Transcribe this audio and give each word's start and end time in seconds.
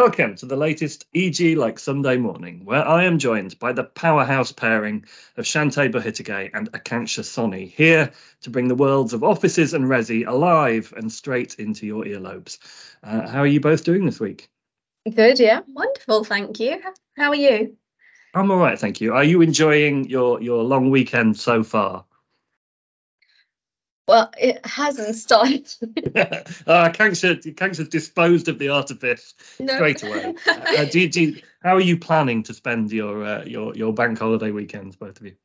welcome 0.00 0.34
to 0.34 0.46
the 0.46 0.56
latest 0.56 1.04
EG 1.14 1.58
Like 1.58 1.78
Sunday 1.78 2.16
Morning, 2.16 2.64
where 2.64 2.88
I 2.88 3.04
am 3.04 3.18
joined 3.18 3.58
by 3.58 3.74
the 3.74 3.84
powerhouse 3.84 4.50
pairing 4.50 5.04
of 5.36 5.44
Chanté 5.44 5.92
Bohitige 5.92 6.52
and 6.54 6.72
Akanksha 6.72 7.22
Soni, 7.22 7.70
here 7.70 8.10
to 8.40 8.48
bring 8.48 8.68
the 8.68 8.74
worlds 8.74 9.12
of 9.12 9.22
offices 9.22 9.74
and 9.74 9.84
resi 9.84 10.26
alive 10.26 10.94
and 10.96 11.12
straight 11.12 11.56
into 11.56 11.84
your 11.84 12.04
earlobes. 12.04 12.56
Uh, 13.02 13.28
how 13.28 13.40
are 13.40 13.46
you 13.46 13.60
both 13.60 13.84
doing 13.84 14.06
this 14.06 14.18
week? 14.18 14.48
Good, 15.04 15.38
yeah. 15.38 15.60
Wonderful, 15.68 16.24
thank 16.24 16.58
you. 16.60 16.80
How 17.18 17.28
are 17.28 17.34
you? 17.34 17.76
I'm 18.32 18.50
all 18.50 18.56
right, 18.56 18.78
thank 18.78 19.02
you. 19.02 19.12
Are 19.12 19.24
you 19.24 19.42
enjoying 19.42 20.08
your, 20.08 20.40
your 20.40 20.62
long 20.62 20.88
weekend 20.88 21.36
so 21.36 21.62
far? 21.62 22.06
Well, 24.10 24.32
it 24.36 24.66
hasn't 24.66 25.14
started. 25.14 25.72
uh, 26.66 26.90
Kanksha, 26.90 27.88
disposed 27.88 28.48
of 28.48 28.58
the 28.58 28.70
artifice 28.70 29.34
no. 29.60 29.72
straight 29.72 30.02
away. 30.02 30.34
Uh, 30.48 30.84
do, 30.86 31.08
do, 31.08 31.36
how 31.62 31.76
are 31.76 31.80
you 31.80 31.96
planning 31.96 32.42
to 32.42 32.52
spend 32.52 32.90
your 32.90 33.24
uh, 33.24 33.44
your 33.44 33.72
your 33.76 33.94
bank 33.94 34.18
holiday 34.18 34.50
weekends, 34.50 34.96
both 34.96 35.20
of 35.20 35.26
you? 35.26 35.36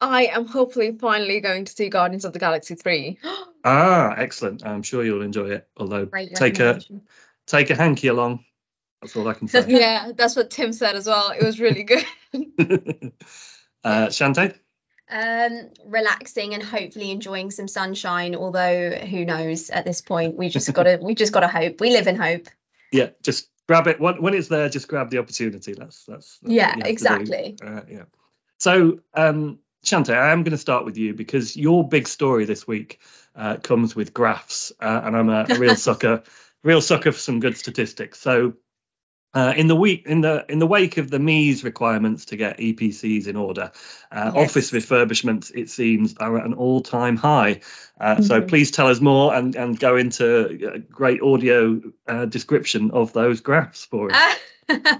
I 0.00 0.24
am 0.26 0.46
hopefully 0.46 0.96
finally 0.98 1.40
going 1.40 1.66
to 1.66 1.72
see 1.72 1.90
Guardians 1.90 2.24
of 2.24 2.32
the 2.32 2.38
Galaxy 2.38 2.76
3. 2.76 3.18
ah, 3.64 4.14
excellent. 4.16 4.64
I'm 4.64 4.82
sure 4.82 5.04
you'll 5.04 5.20
enjoy 5.20 5.50
it. 5.50 5.68
Although 5.76 6.06
Great 6.06 6.34
take 6.34 6.60
a 6.60 6.80
take 7.46 7.68
a 7.68 7.74
hanky 7.74 8.08
along. 8.08 8.42
That's 9.02 9.14
all 9.16 9.28
I 9.28 9.34
can 9.34 9.48
say. 9.48 9.66
yeah, 9.68 10.12
that's 10.16 10.34
what 10.34 10.50
Tim 10.50 10.72
said 10.72 10.96
as 10.96 11.06
well. 11.06 11.32
It 11.32 11.44
was 11.44 11.60
really 11.60 11.82
good. 11.82 12.06
uh, 13.84 14.06
Chanté? 14.06 14.54
Um, 15.10 15.70
relaxing 15.86 16.52
and 16.52 16.62
hopefully 16.62 17.10
enjoying 17.10 17.50
some 17.50 17.66
sunshine. 17.66 18.34
Although 18.34 18.90
who 18.90 19.24
knows 19.24 19.70
at 19.70 19.86
this 19.86 20.02
point, 20.02 20.36
we 20.36 20.50
just 20.50 20.72
gotta 20.74 20.98
we 21.00 21.14
just 21.14 21.32
gotta 21.32 21.48
hope. 21.48 21.80
We 21.80 21.90
live 21.90 22.06
in 22.06 22.16
hope. 22.16 22.48
Yeah, 22.92 23.10
just 23.22 23.48
grab 23.66 23.86
it 23.86 24.00
when, 24.00 24.20
when 24.20 24.34
it's 24.34 24.48
there. 24.48 24.68
Just 24.68 24.88
grab 24.88 25.10
the 25.10 25.18
opportunity. 25.18 25.74
That's 25.74 26.04
that's, 26.04 26.38
that's 26.38 26.52
yeah, 26.52 26.74
exactly. 26.84 27.56
Uh, 27.64 27.82
yeah. 27.88 28.04
So, 28.58 29.00
um, 29.14 29.60
Chanté, 29.84 30.14
I 30.14 30.32
am 30.32 30.42
going 30.42 30.52
to 30.52 30.58
start 30.58 30.84
with 30.84 30.98
you 30.98 31.14
because 31.14 31.56
your 31.56 31.86
big 31.86 32.08
story 32.08 32.44
this 32.44 32.66
week 32.66 32.98
uh, 33.36 33.56
comes 33.56 33.94
with 33.94 34.12
graphs, 34.12 34.72
uh, 34.80 35.00
and 35.04 35.16
I'm 35.16 35.28
a, 35.28 35.46
a 35.48 35.58
real 35.58 35.76
sucker, 35.88 36.24
real 36.64 36.80
sucker 36.80 37.12
for 37.12 37.18
some 37.18 37.38
good 37.38 37.56
statistics. 37.56 38.18
So, 38.20 38.54
uh, 39.34 39.52
in 39.56 39.68
the 39.68 39.76
week 39.76 40.06
in 40.06 40.20
the 40.22 40.44
in 40.48 40.58
the 40.58 40.66
wake 40.66 40.96
of 40.96 41.10
the 41.10 41.18
MEES 41.18 41.62
requirements 41.62 42.26
to 42.26 42.36
get 42.36 42.58
EPCs 42.58 43.26
in 43.26 43.36
order, 43.36 43.72
uh, 44.10 44.32
yes. 44.34 44.50
office 44.50 44.70
refurbishments 44.70 45.52
it 45.54 45.68
seems 45.68 46.16
are 46.18 46.38
at 46.38 46.46
an 46.46 46.54
all-time 46.54 47.16
high. 47.16 47.60
Uh, 48.00 48.14
mm-hmm. 48.14 48.22
So 48.22 48.40
please 48.40 48.70
tell 48.70 48.88
us 48.88 49.00
more 49.00 49.34
and 49.34 49.54
and 49.54 49.78
go 49.78 49.96
into 49.96 50.72
a 50.74 50.78
great 50.78 51.20
audio 51.20 51.80
uh, 52.06 52.24
description 52.24 52.90
of 52.90 53.12
those 53.12 53.40
graphs 53.40 53.84
for 53.84 54.10
us. 54.12 54.38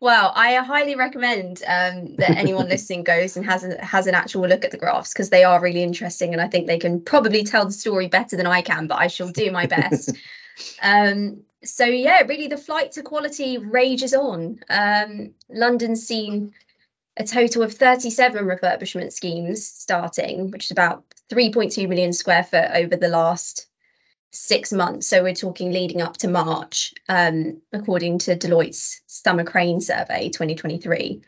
well, 0.00 0.32
I 0.34 0.54
highly 0.54 0.96
recommend 0.96 1.62
um, 1.66 2.16
that 2.16 2.30
anyone 2.30 2.68
listening 2.70 3.04
goes 3.04 3.36
and 3.36 3.44
has 3.44 3.64
a, 3.64 3.84
has 3.84 4.06
an 4.06 4.14
actual 4.14 4.48
look 4.48 4.64
at 4.64 4.70
the 4.70 4.78
graphs 4.78 5.12
because 5.12 5.28
they 5.28 5.44
are 5.44 5.60
really 5.60 5.82
interesting 5.82 6.32
and 6.32 6.40
I 6.40 6.48
think 6.48 6.66
they 6.66 6.78
can 6.78 7.02
probably 7.02 7.44
tell 7.44 7.66
the 7.66 7.72
story 7.72 8.08
better 8.08 8.36
than 8.36 8.46
I 8.46 8.62
can, 8.62 8.86
but 8.86 8.98
I 8.98 9.08
shall 9.08 9.28
do 9.28 9.50
my 9.50 9.66
best. 9.66 10.12
um, 10.82 11.42
so 11.64 11.84
yeah, 11.84 12.22
really 12.22 12.48
the 12.48 12.56
flight 12.56 12.92
to 12.92 13.02
quality 13.02 13.58
rages 13.58 14.14
on. 14.14 14.60
Um, 14.68 15.34
London's 15.48 16.06
seen 16.06 16.54
a 17.16 17.24
total 17.24 17.62
of 17.62 17.74
37 17.74 18.44
refurbishment 18.44 19.12
schemes 19.12 19.66
starting, 19.66 20.50
which 20.50 20.64
is 20.64 20.70
about 20.70 21.04
3.2 21.30 21.88
million 21.88 22.12
square 22.12 22.42
foot 22.42 22.70
over 22.74 22.96
the 22.96 23.08
last 23.08 23.66
six 24.30 24.72
months. 24.72 25.06
So 25.06 25.22
we're 25.22 25.34
talking 25.34 25.72
leading 25.72 26.00
up 26.00 26.16
to 26.18 26.28
March, 26.28 26.94
um, 27.08 27.60
according 27.72 28.18
to 28.20 28.36
Deloitte's 28.36 29.02
Summer 29.06 29.44
Crane 29.44 29.80
Survey 29.80 30.30
2023. 30.30 31.22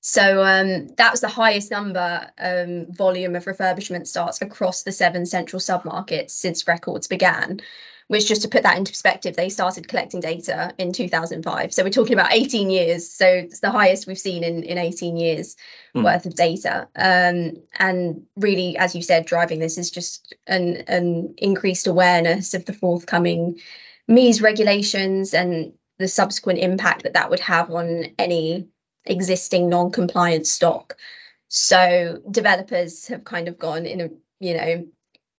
So 0.00 0.42
um, 0.42 0.88
that 0.96 1.10
was 1.10 1.20
the 1.20 1.28
highest 1.28 1.70
number 1.70 2.30
um, 2.38 2.86
volume 2.92 3.36
of 3.36 3.46
refurbishment 3.46 4.06
starts 4.06 4.40
across 4.42 4.82
the 4.82 4.92
seven 4.92 5.26
central 5.26 5.60
submarkets 5.60 6.30
since 6.30 6.68
records 6.68 7.08
began 7.08 7.60
which 8.08 8.26
just 8.26 8.42
to 8.42 8.48
put 8.48 8.64
that 8.64 8.76
into 8.76 8.90
perspective, 8.90 9.36
they 9.36 9.50
started 9.50 9.86
collecting 9.86 10.20
data 10.20 10.72
in 10.78 10.92
2005. 10.92 11.72
So 11.72 11.84
we're 11.84 11.90
talking 11.90 12.14
about 12.14 12.32
18 12.32 12.70
years. 12.70 13.10
So 13.10 13.26
it's 13.26 13.60
the 13.60 13.70
highest 13.70 14.06
we've 14.06 14.18
seen 14.18 14.42
in, 14.42 14.64
in 14.64 14.78
18 14.78 15.16
years 15.16 15.56
mm. 15.94 16.02
worth 16.02 16.24
of 16.24 16.34
data. 16.34 16.88
Um, 16.96 17.62
and 17.78 18.22
really, 18.34 18.78
as 18.78 18.94
you 18.94 19.02
said, 19.02 19.26
driving 19.26 19.60
this 19.60 19.76
is 19.76 19.90
just 19.90 20.34
an, 20.46 20.84
an 20.88 21.34
increased 21.36 21.86
awareness 21.86 22.54
of 22.54 22.64
the 22.64 22.72
forthcoming 22.72 23.60
MEES 24.08 24.40
regulations 24.40 25.34
and 25.34 25.74
the 25.98 26.08
subsequent 26.08 26.60
impact 26.60 27.02
that 27.02 27.14
that 27.14 27.28
would 27.28 27.40
have 27.40 27.70
on 27.70 28.06
any 28.18 28.68
existing 29.04 29.68
non-compliant 29.68 30.46
stock. 30.46 30.96
So 31.48 32.22
developers 32.30 33.08
have 33.08 33.24
kind 33.24 33.48
of 33.48 33.58
gone 33.58 33.84
in 33.86 34.00
a 34.00 34.08
you 34.40 34.54
know 34.54 34.86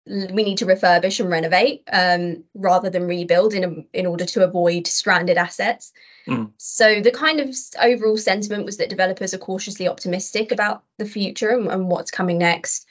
we 0.09 0.43
need 0.43 0.57
to 0.57 0.65
refurbish 0.65 1.19
and 1.19 1.29
renovate 1.29 1.83
um, 1.91 2.43
rather 2.55 2.89
than 2.89 3.07
rebuild 3.07 3.53
in 3.53 3.63
a, 3.63 3.97
in 3.97 4.07
order 4.07 4.25
to 4.25 4.43
avoid 4.43 4.87
stranded 4.87 5.37
assets. 5.37 5.91
Mm. 6.27 6.51
So 6.57 7.01
the 7.01 7.11
kind 7.11 7.39
of 7.39 7.55
overall 7.79 8.17
sentiment 8.17 8.65
was 8.65 8.77
that 8.77 8.89
developers 8.89 9.33
are 9.33 9.39
cautiously 9.39 9.87
optimistic 9.87 10.51
about 10.51 10.83
the 10.97 11.05
future 11.05 11.49
and, 11.49 11.67
and 11.67 11.87
what's 11.87 12.11
coming 12.11 12.39
next, 12.39 12.87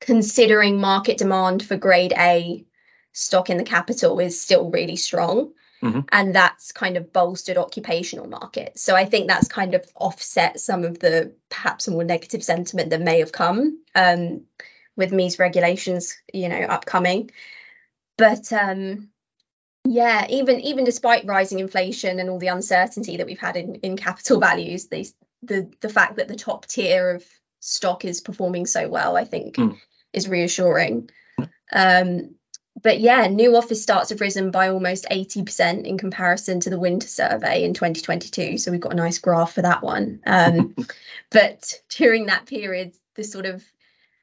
considering 0.00 0.80
market 0.80 1.18
demand 1.18 1.62
for 1.62 1.76
grade 1.76 2.14
A 2.16 2.64
stock 3.12 3.50
in 3.50 3.58
the 3.58 3.64
capital 3.64 4.18
is 4.18 4.40
still 4.40 4.70
really 4.70 4.96
strong. 4.96 5.52
Mm-hmm. 5.82 6.00
And 6.10 6.34
that's 6.34 6.72
kind 6.72 6.96
of 6.96 7.12
bolstered 7.12 7.56
occupational 7.56 8.26
market. 8.26 8.78
So 8.78 8.96
I 8.96 9.04
think 9.04 9.28
that's 9.28 9.46
kind 9.46 9.74
of 9.74 9.84
offset 9.94 10.58
some 10.58 10.84
of 10.84 10.98
the 10.98 11.34
perhaps 11.50 11.86
more 11.86 12.02
negative 12.02 12.42
sentiment 12.42 12.90
that 12.90 13.00
may 13.00 13.20
have 13.20 13.30
come. 13.30 13.80
Um, 13.94 14.46
with 14.98 15.12
MEES 15.12 15.38
regulations, 15.38 16.20
you 16.34 16.48
know, 16.48 16.58
upcoming. 16.58 17.30
But 18.18 18.52
um, 18.52 19.08
yeah, 19.84 20.26
even 20.28 20.60
even 20.60 20.84
despite 20.84 21.24
rising 21.24 21.60
inflation 21.60 22.18
and 22.18 22.28
all 22.28 22.40
the 22.40 22.48
uncertainty 22.48 23.16
that 23.16 23.26
we've 23.26 23.38
had 23.38 23.56
in, 23.56 23.76
in 23.76 23.96
capital 23.96 24.40
values, 24.48 24.88
the 24.88 25.10
the 25.42 25.70
the 25.80 25.88
fact 25.88 26.16
that 26.16 26.28
the 26.28 26.36
top 26.36 26.66
tier 26.66 27.10
of 27.10 27.24
stock 27.60 28.04
is 28.04 28.20
performing 28.20 28.66
so 28.66 28.88
well, 28.88 29.16
I 29.16 29.24
think, 29.24 29.54
mm. 29.54 29.78
is 30.12 30.28
reassuring. 30.28 31.08
Um, 31.72 32.34
but 32.82 33.00
yeah, 33.00 33.26
new 33.26 33.56
office 33.56 33.82
starts 33.82 34.10
have 34.10 34.20
risen 34.20 34.50
by 34.50 34.68
almost 34.68 35.06
80% 35.10 35.84
in 35.84 35.98
comparison 35.98 36.60
to 36.60 36.70
the 36.70 36.78
winter 36.78 37.08
survey 37.08 37.64
in 37.64 37.74
2022. 37.74 38.58
So 38.58 38.70
we've 38.70 38.80
got 38.80 38.92
a 38.92 38.96
nice 38.96 39.18
graph 39.18 39.52
for 39.52 39.62
that 39.62 39.82
one. 39.82 40.20
Um, 40.24 40.76
but 41.30 41.80
during 41.90 42.26
that 42.26 42.46
period, 42.46 42.94
the 43.16 43.24
sort 43.24 43.46
of 43.46 43.64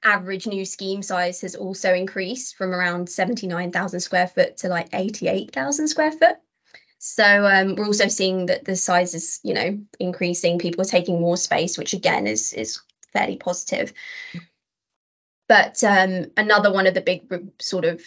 average 0.05 0.45
new 0.45 0.63
scheme 0.63 1.01
size 1.01 1.41
has 1.41 1.55
also 1.55 1.93
increased 1.93 2.55
from 2.55 2.73
around 2.73 3.09
79,000 3.09 3.99
square 3.99 4.27
foot 4.27 4.57
to 4.57 4.69
like 4.69 4.89
88,000 4.93 5.87
square 5.87 6.11
foot. 6.11 6.37
So 6.99 7.45
um, 7.45 7.75
we're 7.75 7.87
also 7.87 8.07
seeing 8.07 8.45
that 8.45 8.65
the 8.65 8.75
size 8.75 9.13
is, 9.15 9.39
you 9.43 9.53
know, 9.53 9.79
increasing. 9.99 10.59
People 10.59 10.81
are 10.81 10.85
taking 10.85 11.19
more 11.19 11.37
space, 11.37 11.77
which 11.77 11.93
again 11.93 12.25
is 12.25 12.53
is 12.53 12.81
fairly 13.11 13.37
positive. 13.37 13.93
But 15.47 15.83
um, 15.83 16.31
another 16.37 16.71
one 16.71 16.87
of 16.87 16.93
the 16.93 17.01
big 17.01 17.29
sort 17.61 17.85
of 17.85 18.01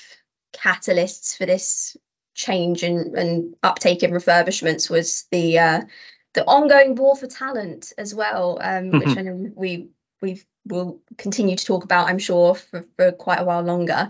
catalysts 0.53 1.37
for 1.37 1.47
this 1.47 1.97
change 2.35 2.83
and, 2.83 3.17
and 3.17 3.57
uptake 3.63 4.03
in 4.03 4.11
refurbishments 4.11 4.89
was 4.89 5.27
the 5.31 5.59
uh, 5.59 5.81
the 6.35 6.45
ongoing 6.45 6.95
war 6.95 7.17
for 7.17 7.27
talent 7.27 7.93
as 7.99 8.15
well, 8.15 8.59
um, 8.61 8.91
which 8.91 9.17
I 9.17 9.23
know 9.23 9.53
we 9.55 9.91
we've 10.21 10.45
will 10.69 11.01
continue 11.17 11.57
to 11.57 11.65
talk 11.65 11.85
about, 11.85 12.09
I'm 12.09 12.19
sure, 12.19 12.55
for, 12.55 12.85
for 12.97 13.13
quite 13.13 13.41
a 13.41 13.45
while 13.45 13.63
longer. 13.63 14.09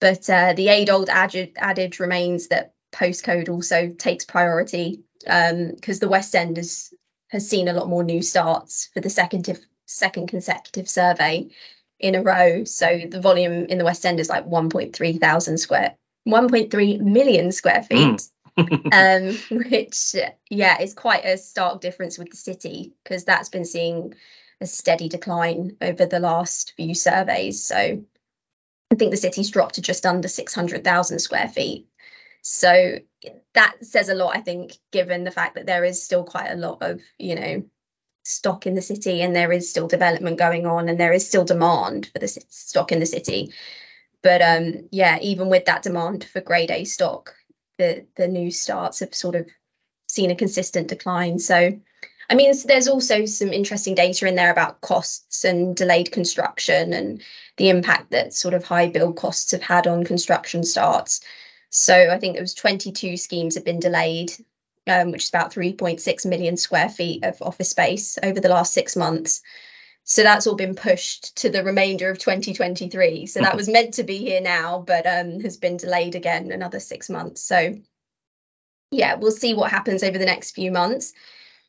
But 0.00 0.28
uh, 0.30 0.52
the 0.54 0.68
age 0.68 0.90
old 0.90 1.08
adage, 1.08 1.52
adage 1.56 1.98
remains 1.98 2.48
that 2.48 2.72
postcode 2.92 3.48
also 3.48 3.90
takes 3.90 4.24
priority 4.24 5.02
because 5.20 5.52
um, 5.52 6.00
the 6.00 6.08
West 6.08 6.34
End 6.34 6.56
has 6.56 6.92
has 7.28 7.48
seen 7.48 7.68
a 7.68 7.74
lot 7.74 7.88
more 7.88 8.04
new 8.04 8.22
starts 8.22 8.88
for 8.94 9.00
the 9.00 9.10
second 9.10 9.58
second 9.86 10.28
consecutive 10.28 10.88
survey 10.88 11.48
in 11.98 12.14
a 12.14 12.22
row. 12.22 12.64
So 12.64 13.00
the 13.08 13.20
volume 13.20 13.66
in 13.66 13.78
the 13.78 13.84
West 13.84 14.06
End 14.06 14.20
is 14.20 14.28
like 14.28 14.46
1.3 14.46 15.20
thousand 15.20 15.58
square, 15.58 15.96
1.3 16.26 17.00
million 17.00 17.52
square 17.52 17.82
feet. 17.82 17.98
Mm. 17.98 18.28
um, 19.50 19.58
which 19.70 20.16
yeah 20.50 20.82
is 20.82 20.92
quite 20.92 21.24
a 21.24 21.38
stark 21.38 21.80
difference 21.80 22.18
with 22.18 22.30
the 22.30 22.36
city 22.36 22.92
because 23.04 23.22
that's 23.22 23.50
been 23.50 23.64
seeing 23.64 24.14
a 24.60 24.66
steady 24.66 25.08
decline 25.08 25.76
over 25.80 26.06
the 26.06 26.20
last 26.20 26.74
few 26.76 26.94
surveys. 26.94 27.64
So 27.64 27.76
I 28.90 28.94
think 28.94 29.10
the 29.10 29.16
city's 29.16 29.50
dropped 29.50 29.76
to 29.76 29.82
just 29.82 30.06
under 30.06 30.28
600,000 30.28 31.18
square 31.18 31.48
feet. 31.48 31.86
So 32.42 32.98
that 33.54 33.74
says 33.82 34.08
a 34.08 34.14
lot, 34.14 34.36
I 34.36 34.40
think, 34.40 34.76
given 34.90 35.24
the 35.24 35.30
fact 35.30 35.56
that 35.56 35.66
there 35.66 35.84
is 35.84 36.02
still 36.02 36.24
quite 36.24 36.50
a 36.50 36.56
lot 36.56 36.82
of, 36.82 37.00
you 37.18 37.34
know, 37.34 37.64
stock 38.24 38.66
in 38.66 38.74
the 38.74 38.82
city 38.82 39.22
and 39.22 39.34
there 39.34 39.52
is 39.52 39.70
still 39.70 39.88
development 39.88 40.38
going 40.38 40.66
on 40.66 40.88
and 40.88 41.00
there 41.00 41.12
is 41.12 41.26
still 41.26 41.44
demand 41.44 42.06
for 42.12 42.18
the 42.18 42.28
stock 42.28 42.92
in 42.92 43.00
the 43.00 43.06
city. 43.06 43.52
But 44.22 44.42
um, 44.42 44.88
yeah, 44.90 45.18
even 45.20 45.48
with 45.48 45.66
that 45.66 45.82
demand 45.82 46.24
for 46.24 46.40
grade 46.40 46.70
A 46.70 46.84
stock, 46.84 47.34
the 47.78 48.06
the 48.16 48.28
new 48.28 48.50
starts 48.50 49.00
have 49.00 49.14
sort 49.14 49.36
of 49.36 49.48
seen 50.08 50.30
a 50.30 50.36
consistent 50.36 50.88
decline. 50.88 51.38
So, 51.38 51.80
I 52.30 52.34
mean, 52.34 52.52
there's 52.66 52.88
also 52.88 53.24
some 53.24 53.52
interesting 53.52 53.94
data 53.94 54.26
in 54.26 54.34
there 54.34 54.50
about 54.50 54.80
costs 54.80 55.44
and 55.44 55.74
delayed 55.74 56.12
construction 56.12 56.92
and 56.92 57.22
the 57.56 57.70
impact 57.70 58.10
that 58.10 58.34
sort 58.34 58.54
of 58.54 58.64
high 58.64 58.88
build 58.88 59.16
costs 59.16 59.52
have 59.52 59.62
had 59.62 59.86
on 59.86 60.04
construction 60.04 60.62
starts. 60.62 61.22
So, 61.70 61.94
I 61.94 62.18
think 62.18 62.36
it 62.36 62.40
was 62.40 62.54
22 62.54 63.16
schemes 63.16 63.54
have 63.54 63.64
been 63.64 63.80
delayed, 63.80 64.32
um, 64.86 65.10
which 65.10 65.24
is 65.24 65.28
about 65.30 65.52
3.6 65.52 66.26
million 66.26 66.56
square 66.56 66.88
feet 66.88 67.24
of 67.24 67.40
office 67.40 67.70
space 67.70 68.18
over 68.22 68.40
the 68.40 68.48
last 68.48 68.74
six 68.74 68.94
months. 68.94 69.42
So 70.08 70.22
that's 70.22 70.46
all 70.46 70.54
been 70.54 70.74
pushed 70.74 71.36
to 71.36 71.50
the 71.50 71.62
remainder 71.62 72.08
of 72.10 72.18
2023. 72.18 73.26
So 73.26 73.40
that 73.40 73.56
was 73.56 73.68
meant 73.68 73.94
to 73.94 74.04
be 74.04 74.16
here 74.16 74.40
now, 74.40 74.78
but 74.78 75.06
um, 75.06 75.40
has 75.40 75.58
been 75.58 75.76
delayed 75.76 76.14
again 76.14 76.50
another 76.50 76.80
six 76.80 77.10
months. 77.10 77.42
So 77.42 77.74
yeah, 78.90 79.16
we'll 79.16 79.32
see 79.32 79.52
what 79.52 79.70
happens 79.70 80.02
over 80.02 80.16
the 80.16 80.24
next 80.24 80.52
few 80.52 80.72
months. 80.72 81.12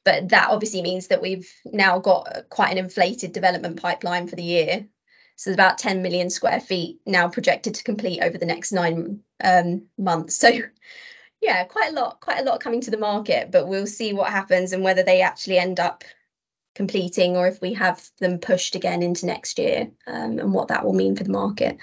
But 0.05 0.29
that 0.29 0.49
obviously 0.49 0.81
means 0.81 1.07
that 1.07 1.21
we've 1.21 1.51
now 1.65 1.99
got 1.99 2.49
quite 2.49 2.71
an 2.71 2.77
inflated 2.77 3.33
development 3.33 3.81
pipeline 3.81 4.27
for 4.27 4.35
the 4.35 4.43
year. 4.43 4.87
So 5.35 5.49
there's 5.49 5.55
about 5.55 5.77
10 5.77 6.01
million 6.01 6.29
square 6.29 6.59
feet 6.59 6.99
now 7.05 7.29
projected 7.29 7.75
to 7.75 7.83
complete 7.83 8.21
over 8.21 8.37
the 8.37 8.45
next 8.45 8.71
nine 8.71 9.21
um, 9.43 9.83
months. 9.97 10.35
So 10.35 10.49
yeah, 11.41 11.63
quite 11.65 11.91
a 11.91 11.95
lot, 11.95 12.19
quite 12.19 12.39
a 12.39 12.43
lot 12.43 12.61
coming 12.61 12.81
to 12.81 12.91
the 12.91 12.97
market. 12.97 13.51
But 13.51 13.67
we'll 13.67 13.87
see 13.87 14.13
what 14.13 14.29
happens 14.29 14.73
and 14.73 14.83
whether 14.83 15.03
they 15.03 15.21
actually 15.21 15.57
end 15.57 15.79
up 15.79 16.03
completing 16.75 17.35
or 17.35 17.47
if 17.47 17.61
we 17.61 17.73
have 17.73 18.01
them 18.19 18.39
pushed 18.39 18.75
again 18.75 19.03
into 19.03 19.25
next 19.25 19.59
year 19.59 19.91
um, 20.07 20.39
and 20.39 20.53
what 20.53 20.69
that 20.69 20.85
will 20.85 20.93
mean 20.93 21.15
for 21.15 21.23
the 21.23 21.31
market. 21.31 21.77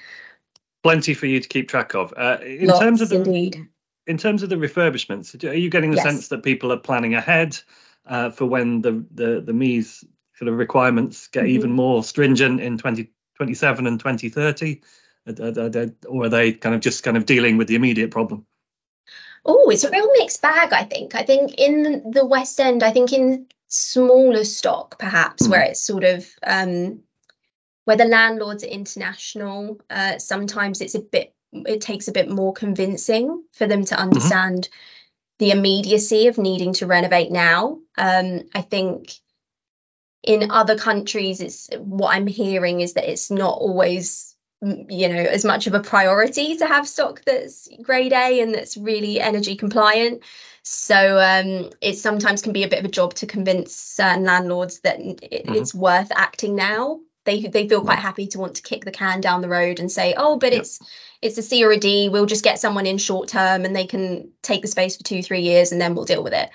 Plenty 0.83 1.15
for 1.15 1.27
you 1.27 1.41
to 1.41 1.49
keep 1.49 1.69
track 1.69 1.95
of. 1.95 2.15
Uh, 2.17 2.39
in 2.43 2.69
Lots, 2.69 2.81
terms 2.81 3.01
of 3.01 3.09
the 3.11 3.17
indeed 3.17 3.69
in 4.07 4.19
terms 4.19 4.43
of 4.43 4.49
the 4.49 4.57
refurbishments, 4.57 5.43
are 5.45 5.55
you 5.55 5.69
getting 5.69 5.91
the 5.91 5.97
Yes. 5.97 6.05
sense 6.05 6.29
that 6.29 6.43
people 6.43 6.73
are 6.73 6.79
planning 6.79 7.15
ahead 7.15 7.59
uh, 8.07 8.31
for 8.31 8.47
when 8.47 8.83
the 8.83 9.05
the 9.13 9.41
the 9.41 9.53
MEES 9.53 10.05
sort 10.35 10.49
of 10.49 10.59
requirements 10.59 11.29
get 11.29 11.45
Mhm. 11.45 11.49
even 11.49 11.73
more 11.73 12.05
stringent 12.05 12.61
in 12.61 12.79
2027 12.79 13.87
and 13.87 13.99
2030, 14.01 14.83
Uh, 15.29 15.33
uh, 15.41 15.71
uh, 15.75 15.87
or 16.09 16.27
are 16.27 16.29
they 16.29 16.53
kind 16.53 16.75
of 16.75 16.81
just 16.81 17.03
kind 17.03 17.17
of 17.17 17.27
dealing 17.27 17.57
with 17.57 17.67
the 17.67 17.75
immediate 17.75 18.13
problem? 18.13 18.47
Oh, 19.45 19.71
it's 19.71 19.85
a 19.85 19.91
real 19.91 20.09
mixed 20.19 20.41
bag, 20.43 20.73
I 20.73 20.85
think. 20.85 21.15
I 21.15 21.23
think 21.25 21.55
in 21.59 22.11
the 22.13 22.25
West 22.25 22.61
End, 22.61 22.83
I 22.83 22.93
think 22.93 23.13
in 23.13 23.47
smaller 23.69 24.45
stock, 24.45 24.99
perhaps, 24.99 25.47
Mm. 25.47 25.51
where 25.51 25.63
it's 25.63 25.83
sort 25.83 26.05
of 26.05 26.27
um, 26.45 27.03
where 27.85 27.97
the 27.97 28.05
landlords 28.05 28.65
are 28.65 28.69
international, 28.69 29.81
uh, 29.91 30.19
sometimes 30.19 30.81
it's 30.81 30.95
a 30.95 31.01
bit, 31.01 31.35
it 31.53 31.81
takes 31.81 32.09
a 32.09 32.13
bit 32.13 32.29
more 32.29 32.53
convincing 32.53 33.45
for 33.53 33.67
them 33.67 33.85
to 33.85 33.97
understand 33.99 34.69
the 35.39 35.51
immediacy 35.51 36.29
of 36.29 36.39
needing 36.39 36.73
to 36.75 36.87
renovate 36.87 37.31
now. 37.31 37.79
Um, 37.99 38.43
I 38.55 38.63
think 38.63 39.13
in 40.23 40.51
other 40.51 40.77
countries, 40.79 41.41
it's 41.41 41.69
what 41.79 42.15
I'm 42.15 42.27
hearing 42.27 42.81
is 42.81 42.95
that 42.95 43.11
it's 43.11 43.31
not 43.31 43.59
always 43.59 44.35
you 44.63 45.09
know 45.11 45.17
as 45.21 45.45
much 45.45 45.67
of 45.67 45.75
a 45.75 45.81
priority 45.81 46.57
to 46.57 46.67
have 46.67 46.89
stock 46.89 47.23
that's 47.27 47.69
grade 47.83 48.15
A 48.15 48.41
and 48.41 48.55
that's 48.55 48.77
really 48.77 49.21
energy 49.21 49.55
compliant. 49.57 50.23
So 50.63 51.19
um, 51.19 51.71
it 51.81 51.99
sometimes 51.99 52.43
can 52.43 52.53
be 52.53 52.65
a 52.65 52.69
bit 52.69 52.81
of 52.81 52.87
a 52.87 52.89
job 52.89 53.15
to 53.15 53.27
convince 53.27 53.77
certain 53.77 54.25
landlords 54.25 54.81
that 54.81 54.99
it, 54.99 55.45
Mhm. 55.47 55.57
it's 55.57 55.75
worth 55.75 56.11
acting 56.11 56.57
now. 56.57 57.01
They 57.27 57.43
they 57.43 57.69
feel 57.69 57.83
quite 57.83 57.99
happy 57.99 58.29
to 58.29 58.39
want 58.39 58.55
to 58.57 58.63
kick 58.63 58.85
the 58.85 58.91
can 58.93 59.21
down 59.21 59.43
the 59.43 59.49
road 59.49 59.81
and 59.81 59.93
say, 59.93 60.15
oh, 60.17 60.39
but 60.39 60.53
Yep. 60.53 60.63
it's 60.63 60.81
it's 61.21 61.39
a 61.39 61.43
C 61.43 61.65
or 61.65 61.73
a 61.73 61.77
D. 61.77 62.09
We'll 62.09 62.27
just 62.27 62.45
get 62.45 62.59
someone 62.61 62.87
in 62.87 62.99
short 62.99 63.29
term 63.29 63.65
and 63.67 63.77
they 63.77 63.87
can 63.87 64.31
take 64.43 64.63
the 64.63 64.69
space 64.69 64.97
for 64.97 65.03
two 65.05 65.23
three 65.23 65.43
years 65.43 65.73
and 65.73 65.81
then 65.81 65.95
we'll 65.95 66.05
deal 66.07 66.23
with 66.23 66.33
it. 66.33 66.49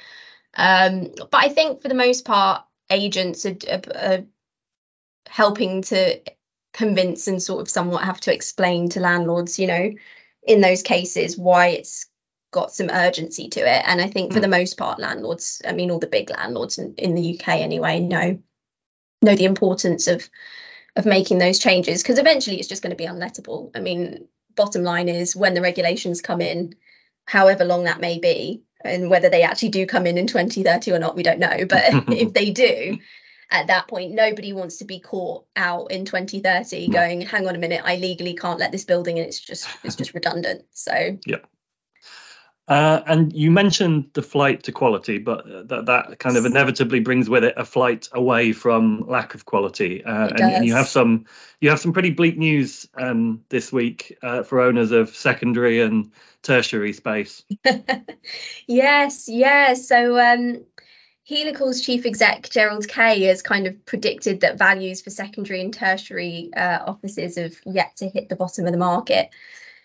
Um, 0.56 1.12
but 1.30 1.44
I 1.46 1.50
think 1.50 1.82
for 1.82 1.88
the 1.90 1.94
most 1.94 2.26
part, 2.26 2.64
agents 2.90 3.46
are, 3.46 3.58
are, 3.70 3.82
are 3.96 4.24
helping 5.28 5.82
to 5.84 6.20
convince 6.74 7.28
and 7.28 7.42
sort 7.42 7.62
of 7.62 7.70
somewhat 7.70 8.04
have 8.04 8.22
to 8.22 8.34
explain 8.34 8.90
to 8.90 9.00
landlords, 9.00 9.60
you 9.60 9.68
know, 9.68 9.92
in 10.44 10.62
those 10.62 10.84
cases 10.84 11.38
why 11.38 11.68
it's 11.68 12.08
got 12.52 12.72
some 12.72 12.90
urgency 12.90 13.50
to 13.50 13.60
it. 13.62 13.84
And 13.88 14.02
I 14.02 14.08
think 14.08 14.34
for 14.34 14.40
Mm. 14.40 14.44
the 14.44 14.48
most 14.48 14.78
part, 14.78 15.00
landlords, 15.00 15.62
I 15.66 15.74
mean, 15.74 15.92
all 15.92 16.00
the 16.00 16.08
big 16.08 16.30
landlords 16.30 16.78
in, 16.78 16.96
in 16.96 17.16
the 17.16 17.40
UK 17.40 17.48
anyway, 17.60 18.00
know 18.00 18.40
know 19.22 19.36
the 19.36 19.46
importance 19.46 20.08
of 20.08 20.30
of 20.96 21.06
making 21.06 21.38
those 21.38 21.60
changes 21.60 22.04
because 22.04 22.20
eventually 22.20 22.60
it's 22.60 22.68
just 22.68 22.84
going 22.84 22.92
to 22.92 22.98
be 22.98 23.06
unlettable. 23.06 23.72
I 23.76 23.80
mean, 23.80 24.28
bottom 24.56 24.84
line 24.84 25.08
is 25.08 25.36
when 25.36 25.54
the 25.54 25.62
regulations 25.62 26.22
come 26.22 26.42
in, 26.42 26.76
however 27.26 27.64
long 27.64 27.86
that 27.86 28.02
may 28.02 28.20
be, 28.20 28.64
and 28.84 29.10
whether 29.10 29.30
they 29.30 29.44
actually 29.44 29.70
do 29.70 29.86
come 29.86 30.06
in 30.06 30.18
in 30.18 30.28
2030 30.28 30.92
or 30.92 31.00
not, 31.00 31.16
we 31.16 31.24
don't 31.24 31.40
know. 31.40 31.66
But 31.68 31.84
if 32.10 32.34
they 32.34 32.52
do, 32.52 32.98
at 33.50 33.68
that 33.68 33.88
point, 33.88 34.14
nobody 34.14 34.54
wants 34.54 34.78
to 34.78 34.86
be 34.86 35.00
caught 35.00 35.46
out 35.56 35.92
in 35.92 36.06
2030 36.06 36.88
No. 36.88 36.94
going, 36.94 37.22
hang 37.22 37.48
on 37.48 37.56
a 37.56 37.60
minute, 37.60 37.82
I 37.84 37.98
legally 37.98 38.34
can't 38.34 38.60
let 38.60 38.72
this 38.72 38.86
building 38.86 39.20
and 39.20 39.28
it's 39.28 39.40
just 39.40 39.68
it's 39.84 39.96
just 39.96 40.14
redundant. 40.14 40.64
So 40.72 41.18
Uh, 42.72 43.04
and 43.06 43.34
you 43.34 43.52
mentioned 43.52 44.10
the 44.14 44.22
flight 44.22 44.64
to 44.64 44.72
quality, 44.72 45.18
but 45.18 45.40
uh, 45.40 45.64
that 45.64 45.88
that 45.88 46.20
kind 46.20 46.38
of 46.38 46.46
inevitably 46.46 47.02
brings 47.02 47.30
with 47.30 47.44
it 47.44 47.54
a 47.58 47.66
flight 47.66 48.08
away 48.14 48.54
from 48.54 49.04
lack 49.10 49.36
of 49.36 49.44
quality. 49.44 50.02
Uh, 50.06 50.30
and, 50.30 50.40
and 50.40 50.66
you 50.66 50.74
have 50.74 50.88
some 50.88 51.26
you 51.60 51.70
have 51.70 51.82
some 51.82 51.92
pretty 51.92 52.12
bleak 52.12 52.38
news 52.38 52.88
um, 52.96 53.44
this 53.50 53.74
week 53.74 54.18
uh, 54.24 54.44
for 54.44 54.62
owners 54.62 54.92
of 54.92 55.14
secondary 55.14 55.82
and 55.82 56.14
tertiary 56.44 56.94
space. 56.94 57.44
yes, 58.68 59.28
yeah. 59.28 59.74
So 59.74 60.18
um 60.18 60.64
Helical's 61.28 61.82
chief 61.82 62.06
exec 62.06 62.50
Gerald 62.52 62.88
Kaye 62.88 63.24
has 63.24 63.42
kind 63.42 63.68
of 63.68 63.86
predicted 63.86 64.40
that 64.40 64.58
values 64.58 65.02
for 65.02 65.10
secondary 65.10 65.60
and 65.60 65.74
tertiary 65.74 66.52
uh, 66.56 66.80
offices 66.88 67.36
have 67.36 67.58
yet 67.66 67.98
to 67.98 68.08
hit 68.08 68.30
the 68.30 68.38
bottom 68.38 68.66
of 68.66 68.72
the 68.72 68.78
market. 68.78 69.30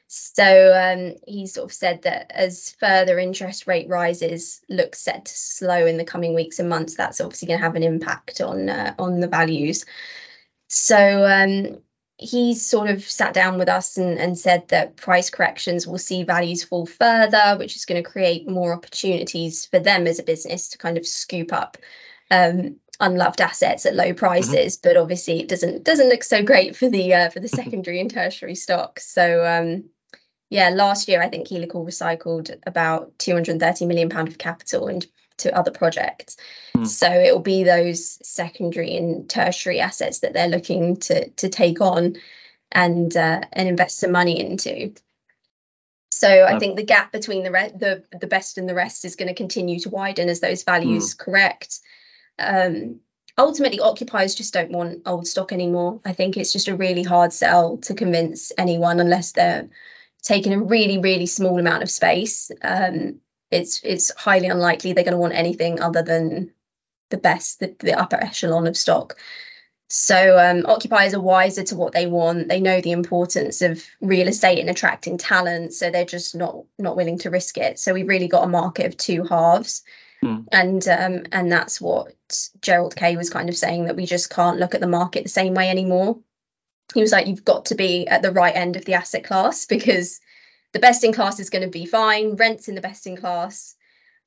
So 0.08 0.72
um, 0.72 1.16
he 1.26 1.46
sort 1.46 1.64
of 1.64 1.72
said 1.72 2.02
that 2.02 2.30
as 2.30 2.74
further 2.78 3.18
interest 3.18 3.66
rate 3.66 3.88
rises 3.88 4.60
look 4.68 4.94
set 4.94 5.24
to 5.24 5.32
slow 5.32 5.84
in 5.86 5.96
the 5.96 6.04
coming 6.04 6.34
weeks 6.34 6.60
and 6.60 6.68
months, 6.68 6.94
that's 6.94 7.20
obviously 7.20 7.48
going 7.48 7.58
to 7.58 7.64
have 7.64 7.74
an 7.74 7.82
impact 7.82 8.40
on 8.40 8.68
uh, 8.68 8.94
on 8.98 9.20
the 9.20 9.28
values. 9.28 9.84
So 10.68 11.24
um, 11.24 11.82
he 12.18 12.54
sort 12.54 12.88
of 12.88 13.02
sat 13.02 13.34
down 13.34 13.58
with 13.58 13.68
us 13.68 13.98
and, 13.98 14.18
and 14.18 14.38
said 14.38 14.68
that 14.68 14.96
price 14.96 15.28
corrections 15.28 15.86
will 15.86 15.98
see 15.98 16.22
values 16.22 16.64
fall 16.64 16.86
further, 16.86 17.56
which 17.58 17.76
is 17.76 17.84
going 17.84 18.02
to 18.02 18.08
create 18.08 18.48
more 18.48 18.72
opportunities 18.72 19.66
for 19.66 19.80
them 19.80 20.06
as 20.06 20.18
a 20.18 20.24
business 20.24 20.68
to 20.68 20.78
kind 20.78 20.98
of 20.98 21.06
scoop 21.06 21.52
up 21.52 21.76
um, 22.30 22.76
unloved 23.00 23.40
assets 23.40 23.86
at 23.86 23.94
low 23.94 24.14
prices. 24.14 24.76
But 24.76 24.96
obviously, 24.96 25.40
it 25.40 25.48
doesn't 25.48 25.82
doesn't 25.82 26.08
look 26.08 26.22
so 26.22 26.44
great 26.44 26.76
for 26.76 26.88
the 26.88 27.12
uh, 27.12 27.30
for 27.30 27.40
the 27.40 27.48
secondary 27.48 28.00
and 28.00 28.10
tertiary 28.10 28.54
stocks. 28.54 29.06
So 29.06 29.44
um, 29.44 29.90
yeah, 30.48 30.70
last 30.70 31.08
year 31.08 31.22
I 31.22 31.28
think 31.28 31.48
Helical 31.48 31.84
recycled 31.84 32.54
about 32.66 33.18
230 33.18 33.86
million 33.86 34.08
pound 34.08 34.28
of 34.28 34.38
capital 34.38 34.88
into 34.88 35.54
other 35.54 35.72
projects. 35.72 36.36
Hmm. 36.74 36.84
So 36.84 37.10
it 37.10 37.32
will 37.32 37.40
be 37.40 37.64
those 37.64 38.18
secondary 38.26 38.96
and 38.96 39.28
tertiary 39.28 39.80
assets 39.80 40.20
that 40.20 40.32
they're 40.32 40.48
looking 40.48 40.96
to 40.98 41.28
to 41.30 41.48
take 41.48 41.80
on 41.80 42.16
and 42.70 43.16
uh, 43.16 43.40
and 43.52 43.68
invest 43.68 43.98
some 43.98 44.12
money 44.12 44.40
into. 44.40 44.94
So 46.12 46.46
I 46.46 46.58
think 46.58 46.76
the 46.76 46.82
gap 46.82 47.12
between 47.12 47.42
the 47.42 47.50
re- 47.50 47.72
the 47.76 48.04
the 48.18 48.26
best 48.26 48.56
and 48.56 48.68
the 48.68 48.74
rest 48.74 49.04
is 49.04 49.16
going 49.16 49.28
to 49.28 49.34
continue 49.34 49.80
to 49.80 49.90
widen 49.90 50.30
as 50.30 50.40
those 50.40 50.62
values 50.62 51.12
correct. 51.12 51.80
Um, 52.38 53.00
ultimately, 53.36 53.80
occupiers 53.80 54.34
just 54.34 54.54
don't 54.54 54.70
want 54.70 55.02
old 55.04 55.26
stock 55.26 55.52
anymore. 55.52 56.00
I 56.06 56.12
think 56.12 56.36
it's 56.36 56.52
just 56.52 56.68
a 56.68 56.76
really 56.76 57.02
hard 57.02 57.34
sell 57.34 57.78
to 57.78 57.94
convince 57.94 58.50
anyone 58.56 58.98
unless 59.00 59.32
they're 59.32 59.68
taking 60.26 60.52
a 60.52 60.60
really 60.60 60.98
really 60.98 61.26
small 61.26 61.58
amount 61.58 61.82
of 61.82 61.90
space. 61.90 62.50
Um, 62.62 63.20
it's 63.50 63.80
it's 63.84 64.12
highly 64.16 64.48
unlikely 64.48 64.92
they're 64.92 65.04
going 65.04 65.12
to 65.12 65.18
want 65.18 65.34
anything 65.34 65.80
other 65.80 66.02
than 66.02 66.52
the 67.10 67.16
best, 67.16 67.60
the, 67.60 67.74
the 67.78 67.98
upper 67.98 68.16
echelon 68.16 68.66
of 68.66 68.76
stock. 68.76 69.16
So 69.88 70.36
um, 70.36 70.66
occupiers 70.66 71.14
are 71.14 71.20
wiser 71.20 71.62
to 71.62 71.76
what 71.76 71.92
they 71.92 72.08
want. 72.08 72.48
They 72.48 72.60
know 72.60 72.80
the 72.80 72.90
importance 72.90 73.62
of 73.62 73.84
real 74.00 74.26
estate 74.26 74.58
and 74.58 74.68
attracting 74.68 75.16
talent, 75.16 75.74
so 75.74 75.90
they're 75.90 76.04
just 76.04 76.34
not 76.34 76.64
not 76.76 76.96
willing 76.96 77.18
to 77.18 77.30
risk 77.30 77.56
it. 77.56 77.78
So 77.78 77.94
we've 77.94 78.08
really 78.08 78.26
got 78.28 78.44
a 78.44 78.48
market 78.48 78.86
of 78.86 78.96
two 78.96 79.22
halves, 79.22 79.84
Hmm. 80.22 80.40
and 80.50 80.88
um, 80.88 81.24
and 81.30 81.52
that's 81.52 81.80
what 81.80 82.14
Gerald 82.60 82.96
Kaye 82.96 83.16
was 83.16 83.30
kind 83.30 83.48
of 83.48 83.56
saying 83.56 83.84
that 83.84 83.96
we 83.96 84.06
just 84.06 84.30
can't 84.30 84.58
look 84.58 84.74
at 84.74 84.80
the 84.80 84.88
market 84.88 85.22
the 85.22 85.28
same 85.28 85.54
way 85.54 85.68
anymore. 85.68 86.18
He 86.96 87.02
was 87.02 87.12
like, 87.12 87.26
you've 87.26 87.44
got 87.44 87.66
to 87.66 87.74
be 87.74 88.08
at 88.08 88.22
the 88.22 88.32
right 88.32 88.56
end 88.56 88.76
of 88.76 88.86
the 88.86 88.94
asset 88.94 89.22
class 89.22 89.66
because 89.66 90.18
the 90.72 90.78
best 90.78 91.04
in 91.04 91.12
class 91.12 91.38
is 91.38 91.50
going 91.50 91.62
to 91.62 91.68
be 91.68 91.84
fine. 91.84 92.36
Rents 92.36 92.68
in 92.68 92.74
the 92.74 92.80
best 92.80 93.06
in 93.06 93.18
class 93.18 93.74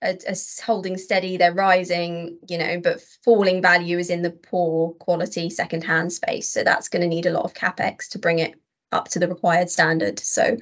are, 0.03 0.09
are 0.11 0.35
holding 0.63 0.97
steady, 0.97 1.37
they're 1.37 1.51
rising, 1.51 2.37
you 2.47 2.59
know, 2.59 2.79
but 2.79 3.01
falling 3.25 3.63
value 3.63 3.97
is 3.97 4.11
in 4.11 4.21
the 4.21 4.29
poor 4.29 4.91
quality 4.91 5.49
second-hand 5.49 6.13
space. 6.13 6.47
So 6.47 6.63
that's 6.63 6.89
going 6.89 7.01
to 7.01 7.07
need 7.07 7.25
a 7.25 7.31
lot 7.31 7.43
of 7.43 7.55
capex 7.55 8.09
to 8.09 8.19
bring 8.19 8.37
it 8.37 8.53
up 8.91 9.07
to 9.09 9.19
the 9.19 9.27
required 9.27 9.71
standard. 9.71 10.19
So 10.19 10.57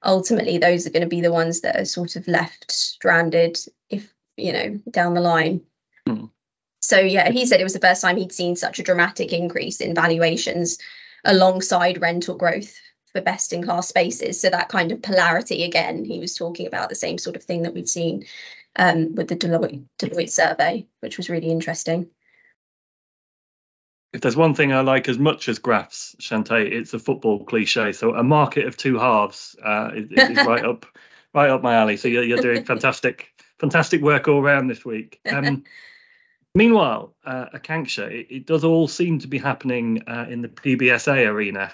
ultimately 0.00 0.58
those 0.58 0.86
are 0.86 0.90
going 0.90 1.02
to 1.02 1.08
be 1.08 1.22
the 1.22 1.32
ones 1.32 1.62
that 1.62 1.74
are 1.74 1.86
sort 1.86 2.14
of 2.14 2.28
left 2.28 2.70
stranded 2.70 3.58
if 3.90 4.14
you 4.36 4.52
know 4.52 4.78
down 4.88 5.14
the 5.14 5.20
line. 5.20 5.62
Hmm. 6.06 6.26
So 6.80 7.00
yeah, 7.00 7.32
he 7.32 7.46
said 7.46 7.60
it 7.60 7.64
was 7.64 7.72
the 7.72 7.80
first 7.80 8.00
time 8.00 8.16
he'd 8.16 8.30
seen 8.30 8.54
such 8.54 8.78
a 8.78 8.84
dramatic 8.84 9.32
increase 9.32 9.80
in 9.80 9.96
valuations 9.96 10.78
alongside 11.24 12.00
rental 12.00 12.36
growth 12.36 12.78
for 13.12 13.20
best 13.20 13.52
in 13.52 13.62
class 13.62 13.88
spaces. 13.88 14.40
So 14.40 14.50
that 14.50 14.68
kind 14.68 14.92
of 14.92 15.02
polarity 15.02 15.64
again, 15.64 16.04
he 16.04 16.20
was 16.20 16.34
talking 16.34 16.66
about 16.66 16.88
the 16.88 16.94
same 16.94 17.18
sort 17.18 17.36
of 17.36 17.42
thing 17.42 17.62
that 17.62 17.74
we've 17.74 17.88
seen 17.88 18.26
um, 18.76 19.14
with 19.14 19.28
the 19.28 19.36
Deloitte, 19.36 19.84
Deloitte 19.98 20.30
survey, 20.30 20.86
which 21.00 21.16
was 21.16 21.30
really 21.30 21.48
interesting. 21.48 22.08
If 24.12 24.22
there's 24.22 24.36
one 24.36 24.54
thing 24.54 24.72
I 24.72 24.80
like 24.80 25.08
as 25.08 25.18
much 25.18 25.48
as 25.48 25.58
graphs, 25.58 26.16
Chanté, 26.18 26.70
it's 26.70 26.94
a 26.94 26.98
football 26.98 27.44
cliche. 27.44 27.92
So 27.92 28.14
a 28.14 28.22
market 28.22 28.66
of 28.66 28.76
two 28.76 28.98
halves 28.98 29.54
uh, 29.62 29.90
is, 29.94 30.10
is 30.10 30.46
right 30.46 30.64
up, 30.64 30.86
right 31.34 31.50
up 31.50 31.62
my 31.62 31.74
alley. 31.74 31.98
So 31.98 32.08
you're, 32.08 32.24
you're 32.24 32.38
doing 32.38 32.64
fantastic, 32.64 33.28
fantastic 33.58 34.00
work 34.00 34.28
all 34.28 34.40
around 34.40 34.68
this 34.68 34.84
week. 34.84 35.20
Um, 35.30 35.64
meanwhile, 36.54 37.14
uh, 37.24 37.46
Akanksha, 37.54 38.10
it, 38.10 38.26
it, 38.30 38.46
does 38.46 38.64
all 38.64 38.88
seem 38.88 39.20
to 39.20 39.28
be 39.28 39.38
happening 39.38 40.02
uh, 40.06 40.26
in 40.28 40.42
the 40.42 40.48
PBSA 40.48 41.26
arena. 41.28 41.72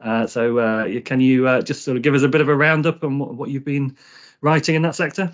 Uh, 0.00 0.26
so 0.26 0.58
uh, 0.58 1.00
can 1.04 1.20
you 1.20 1.46
uh, 1.46 1.62
just 1.62 1.84
sort 1.84 1.96
of 1.96 2.02
give 2.02 2.14
us 2.14 2.22
a 2.22 2.28
bit 2.28 2.40
of 2.40 2.48
a 2.48 2.56
roundup 2.56 3.04
on 3.04 3.18
what, 3.18 3.34
what 3.34 3.50
you've 3.50 3.64
been 3.64 3.96
writing 4.40 4.74
in 4.74 4.82
that 4.82 4.96
sector? 4.96 5.32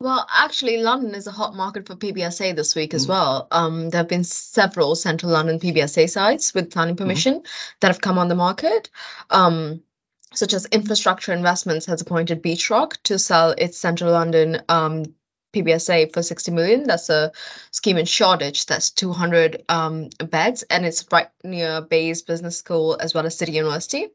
Well, 0.00 0.26
actually, 0.30 0.78
London 0.78 1.14
is 1.14 1.26
a 1.26 1.30
hot 1.30 1.54
market 1.54 1.86
for 1.86 1.94
PBSA 1.94 2.54
this 2.56 2.74
week 2.74 2.92
as 2.94 3.06
mm. 3.06 3.10
well. 3.10 3.48
Um, 3.50 3.88
there 3.88 4.00
have 4.00 4.08
been 4.08 4.24
several 4.24 4.96
central 4.96 5.32
London 5.32 5.60
PBSA 5.60 6.10
sites 6.10 6.52
with 6.52 6.72
planning 6.72 6.94
mm-hmm. 6.94 7.04
permission 7.04 7.34
mm-hmm. 7.36 7.76
that 7.80 7.88
have 7.88 8.00
come 8.00 8.18
on 8.18 8.28
the 8.28 8.34
market. 8.34 8.90
Um, 9.30 9.82
such 10.34 10.52
as 10.52 10.66
Infrastructure 10.66 11.32
Investments 11.32 11.86
has 11.86 12.02
appointed 12.02 12.42
Beachrock 12.42 12.96
to 13.04 13.18
sell 13.18 13.52
its 13.56 13.78
central 13.78 14.12
London 14.12 14.62
um, 14.68 15.04
PBSA 15.54 16.12
for 16.12 16.22
60 16.22 16.50
million. 16.52 16.84
That's 16.84 17.08
a 17.10 17.32
scheme 17.70 17.96
in 17.96 18.06
Shoreditch 18.06 18.66
that's 18.66 18.90
200 18.90 19.64
um, 19.68 20.10
beds 20.18 20.64
and 20.64 20.84
it's 20.84 21.06
right 21.12 21.28
near 21.42 21.80
Bayes 21.80 22.22
Business 22.22 22.58
School 22.58 22.96
as 23.00 23.14
well 23.14 23.26
as 23.26 23.36
City 23.36 23.52
University. 23.52 24.08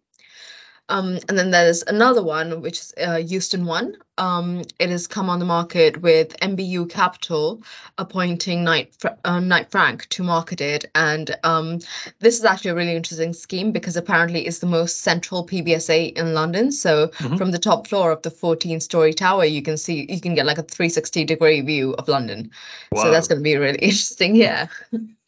Um, 0.90 1.20
and 1.30 1.38
then 1.38 1.52
there's 1.52 1.84
another 1.84 2.24
one, 2.24 2.62
which 2.62 2.80
is 2.80 2.94
uh, 2.98 3.16
Euston 3.18 3.66
One. 3.66 3.96
Um, 4.18 4.64
it 4.80 4.90
has 4.90 5.08
come 5.08 5.30
on 5.30 5.40
the 5.40 5.46
market 5.46 6.02
with 6.02 6.36
MBU 6.40 6.90
Capital 6.90 7.64
appointing 7.98 8.64
Knight, 8.64 8.94
uh, 9.24 9.40
Knight 9.40 9.72
Frank 9.72 10.10
to 10.10 10.24
market 10.24 10.60
it. 10.60 10.86
And 10.96 11.34
um, 11.44 11.80
this 12.20 12.40
is 12.40 12.44
actually 12.44 12.72
a 12.72 12.76
really 12.76 12.96
interesting 12.96 13.34
scheme 13.34 13.72
because 13.72 13.96
apparently 13.96 14.46
it's 14.46 14.60
the 14.60 14.68
most 14.68 15.02
central 15.02 15.46
PBSA 15.46 16.18
in 16.18 16.34
London. 16.34 16.72
So 16.72 17.08
mm-hmm. 17.08 17.38
from 17.38 17.52
the 17.52 17.60
top 17.60 17.88
floor 17.88 18.12
of 18.12 18.24
the 18.24 18.32
14 18.32 18.82
story 18.82 19.14
tower, 19.14 19.46
you 19.46 19.62
can 19.62 19.78
see, 19.78 20.06
you 20.10 20.20
can 20.20 20.36
get 20.36 20.46
like 20.46 20.58
a 20.58 20.64
360 20.64 21.24
degree 21.26 21.62
view 21.62 21.94
of 21.94 22.08
London. 22.08 22.52
Wow. 22.92 23.04
So 23.04 23.12
that's 23.12 23.28
going 23.28 23.40
to 23.40 23.44
be 23.44 23.56
really 23.56 23.80
interesting. 23.82 24.36
Yeah. 24.36 24.68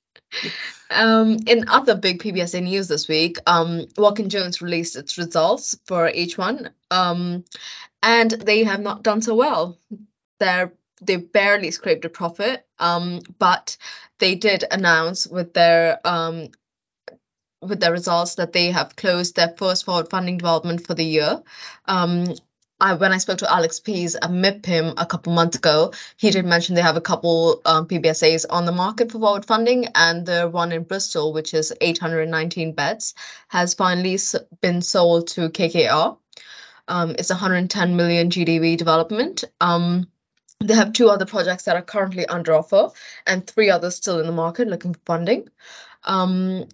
Um, 0.90 1.38
in 1.48 1.70
other 1.70 1.96
big 1.96 2.22
PBSA 2.22 2.64
news 2.64 2.88
this 2.88 3.08
week, 3.08 3.38
um, 3.48 3.86
Watkin 3.98 4.30
Jones 4.30 4.62
released 4.62 4.98
its 4.98 5.18
results 5.18 5.78
for 5.86 6.12
H1, 6.12 6.70
um, 6.90 7.46
and 8.04 8.32
they 8.32 8.66
have 8.66 8.82
not 8.82 9.04
done 9.04 9.22
so 9.22 9.36
well. 9.36 9.78
They're 10.40 10.74
they 11.02 11.16
barely 11.16 11.72
scraped 11.72 12.06
a 12.06 12.10
profit, 12.10 12.66
um, 12.78 13.22
but 13.40 13.78
they 14.20 14.36
did 14.36 14.64
announce 14.70 15.28
with 15.28 15.54
their 15.54 16.00
um, 16.06 16.50
with 17.62 17.80
their 17.80 17.92
results 17.92 18.36
that 18.36 18.54
they 18.54 18.72
have 18.72 18.96
closed 18.96 19.36
their 19.36 19.54
first 19.58 19.86
forward 19.86 20.10
funding 20.10 20.38
development 20.38 20.86
for 20.86 20.94
the 20.94 21.06
year. 21.06 21.42
Um, 21.86 22.36
I, 22.82 22.96
when 22.96 23.14
I 23.14 23.20
spoke 23.20 23.38
to 23.38 23.54
Alex 23.54 23.80
Pease 23.80 24.16
at 24.16 24.32
MIPIM 24.32 24.96
a 24.98 25.06
couple 25.06 25.34
months 25.34 25.56
ago, 25.56 25.94
he 26.18 26.32
did 26.32 26.46
mention 26.46 26.74
they 26.74 26.82
have 26.82 26.98
a 26.98 27.02
couple 27.02 27.62
um, 27.64 27.88
PBSAs 27.88 28.48
on 28.50 28.66
the 28.66 28.72
market 28.72 29.12
for 29.12 29.20
forward 29.20 29.46
funding, 29.46 29.86
and 29.94 30.26
the 30.26 30.50
one 30.50 30.72
in 30.72 30.84
Bristol, 30.84 31.32
which 31.32 31.54
is 31.54 31.72
819 31.80 32.74
beds, 32.74 33.14
has 33.50 33.76
finally 33.76 34.18
been 34.62 34.82
sold 34.82 35.28
to 35.28 35.50
KKR. 35.50 36.18
Um, 36.88 37.16
it's 37.20 37.30
110 37.30 37.96
million 37.96 38.32
GDV 38.32 38.78
development. 38.78 39.44
Um, 39.62 40.08
they 40.60 40.74
have 40.74 40.94
two 40.94 41.10
other 41.10 41.26
projects 41.26 41.66
that 41.66 41.76
are 41.76 41.84
currently 41.84 42.26
under 42.26 42.56
offer, 42.56 42.90
and 43.28 43.46
three 43.46 43.70
others 43.70 43.96
still 43.96 44.20
in 44.20 44.26
the 44.26 44.32
market 44.32 44.68
looking 44.68 44.96
for 44.96 45.02
funding. 45.06 45.48
Um, 46.04 46.66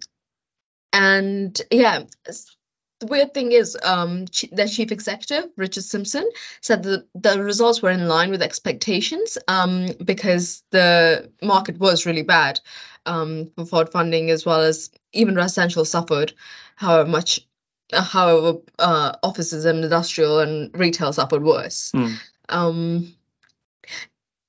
and 0.90 1.60
yeah, 1.70 2.04
the 3.00 3.06
weird 3.06 3.32
thing 3.32 3.52
is 3.52 3.76
um 3.82 4.24
the 4.52 4.68
chief 4.68 4.92
executive 4.92 5.50
richard 5.56 5.84
simpson 5.84 6.28
said 6.60 6.82
that 6.82 7.06
the 7.14 7.42
results 7.42 7.80
were 7.80 7.90
in 7.90 8.08
line 8.08 8.30
with 8.30 8.42
expectations 8.42 9.38
um 9.48 9.86
because 10.04 10.62
the 10.70 11.30
market 11.42 11.78
was 11.78 12.06
really 12.06 12.22
bad 12.22 12.60
um 13.06 13.50
for 13.56 13.66
forward 13.66 13.90
funding 13.90 14.30
as 14.30 14.44
well 14.44 14.60
as 14.60 14.90
even 15.12 15.34
residential 15.34 15.84
suffered 15.84 16.32
however 16.76 17.08
much 17.08 17.46
uh, 17.92 18.02
however 18.02 18.58
uh 18.78 19.12
offices 19.22 19.64
and 19.64 19.84
industrial 19.84 20.40
and 20.40 20.76
retail 20.78 21.12
suffered 21.12 21.42
worse 21.42 21.92
mm. 21.94 22.16
um 22.48 23.14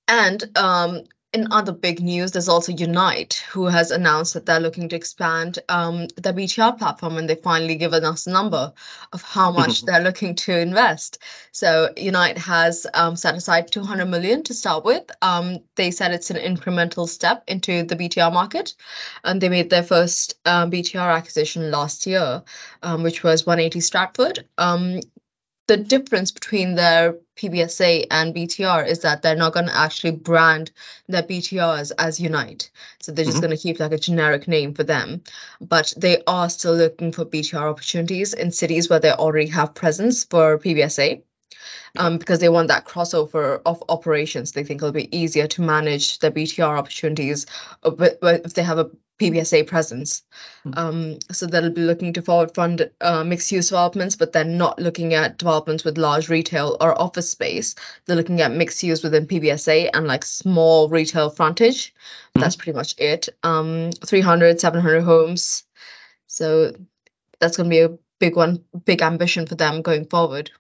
and 0.09 0.43
um, 0.57 1.03
in 1.31 1.51
other 1.51 1.71
big 1.71 2.01
news, 2.01 2.31
there's 2.31 2.49
also 2.49 2.71
Unite, 2.71 3.45
who 3.51 3.65
has 3.65 3.91
announced 3.91 4.33
that 4.33 4.47
they're 4.47 4.59
looking 4.59 4.89
to 4.89 4.95
expand 4.95 5.59
um, 5.69 6.07
their 6.17 6.33
BTR 6.33 6.77
platform, 6.77 7.17
and 7.17 7.29
they've 7.29 7.39
finally 7.39 7.75
given 7.75 8.03
us 8.03 8.25
a 8.25 8.31
number 8.31 8.73
of 9.13 9.21
how 9.21 9.51
much 9.59 9.83
they're 9.83 10.01
looking 10.01 10.35
to 10.35 10.57
invest. 10.57 11.19
So 11.51 11.89
Unite 11.95 12.39
has 12.39 12.87
um, 12.93 13.15
set 13.15 13.35
aside 13.35 13.71
200 13.71 14.05
million 14.07 14.43
to 14.43 14.55
start 14.55 14.83
with. 14.83 15.03
Um, 15.21 15.59
they 15.75 15.91
said 15.91 16.13
it's 16.13 16.31
an 16.31 16.37
incremental 16.37 17.07
step 17.07 17.43
into 17.47 17.83
the 17.83 17.95
BTR 17.95 18.33
market, 18.33 18.73
and 19.23 19.39
they 19.39 19.49
made 19.49 19.69
their 19.69 19.83
first 19.83 20.39
um, 20.45 20.71
BTR 20.71 21.15
acquisition 21.15 21.69
last 21.69 22.07
year, 22.07 22.41
um, 22.81 23.03
which 23.03 23.23
was 23.23 23.45
180 23.45 23.81
Stratford. 23.81 24.45
The 25.69 25.77
difference 25.77 26.31
between 26.31 26.73
their 26.73 27.17
PBSA 27.37 28.07
and 28.09 28.33
BTR 28.33 28.87
is 28.87 29.01
that 29.01 29.21
they're 29.21 29.35
not 29.35 29.53
going 29.53 29.67
to 29.67 29.77
actually 29.77 30.13
brand 30.13 30.71
their 31.07 31.21
BTRs 31.21 31.91
as 31.95 32.19
Unite. 32.19 32.71
So 32.99 33.11
they're 33.11 33.23
just 33.23 33.37
mm-hmm. 33.37 33.45
going 33.45 33.55
to 33.55 33.61
keep 33.61 33.79
like 33.79 33.91
a 33.91 33.99
generic 33.99 34.47
name 34.47 34.73
for 34.73 34.83
them. 34.83 35.21
But 35.61 35.93
they 35.95 36.23
are 36.25 36.49
still 36.49 36.73
looking 36.73 37.11
for 37.11 37.23
BTR 37.23 37.69
opportunities 37.69 38.33
in 38.33 38.49
cities 38.49 38.89
where 38.89 38.99
they 38.99 39.11
already 39.11 39.49
have 39.49 39.75
presence 39.75 40.23
for 40.23 40.57
PBSA. 40.57 41.21
Um, 41.97 42.17
because 42.17 42.39
they 42.39 42.49
want 42.49 42.69
that 42.69 42.85
crossover 42.85 43.61
of 43.63 43.83
operations. 43.89 44.51
They 44.51 44.63
think 44.63 44.81
it'll 44.81 44.91
be 44.91 45.15
easier 45.15 45.47
to 45.47 45.61
manage 45.61 46.17
the 46.19 46.31
BTR 46.31 46.77
opportunities 46.77 47.45
uh, 47.83 47.91
if 47.99 48.53
they 48.53 48.63
have 48.63 48.79
a 48.79 48.89
PBSA 49.19 49.67
presence. 49.67 50.23
Mm-hmm. 50.65 50.79
Um, 50.79 51.19
so 51.31 51.45
they'll 51.45 51.69
be 51.69 51.81
looking 51.81 52.13
to 52.13 52.21
forward 52.21 52.53
fund 52.53 52.89
uh, 53.01 53.23
mixed 53.23 53.51
use 53.51 53.69
developments, 53.69 54.15
but 54.15 54.31
they're 54.31 54.43
not 54.43 54.79
looking 54.79 55.13
at 55.13 55.37
developments 55.37 55.83
with 55.83 55.97
large 55.97 56.29
retail 56.29 56.77
or 56.79 56.99
office 56.99 57.29
space. 57.29 57.75
They're 58.05 58.15
looking 58.15 58.41
at 58.41 58.51
mixed 58.51 58.81
use 58.81 59.03
within 59.03 59.27
PBSA 59.27 59.89
and 59.93 60.07
like 60.07 60.25
small 60.25 60.89
retail 60.89 61.29
frontage. 61.29 61.93
Mm-hmm. 61.93 62.41
That's 62.41 62.55
pretty 62.55 62.75
much 62.75 62.95
it. 62.97 63.29
Um, 63.43 63.91
300, 63.91 64.59
700 64.59 65.01
homes. 65.01 65.63
So 66.27 66.73
that's 67.39 67.57
going 67.57 67.69
to 67.69 67.73
be 67.73 67.81
a 67.81 67.97
big 68.19 68.35
one, 68.35 68.63
big 68.85 69.01
ambition 69.01 69.45
for 69.47 69.55
them 69.55 69.81
going 69.81 70.05
forward. 70.05 70.51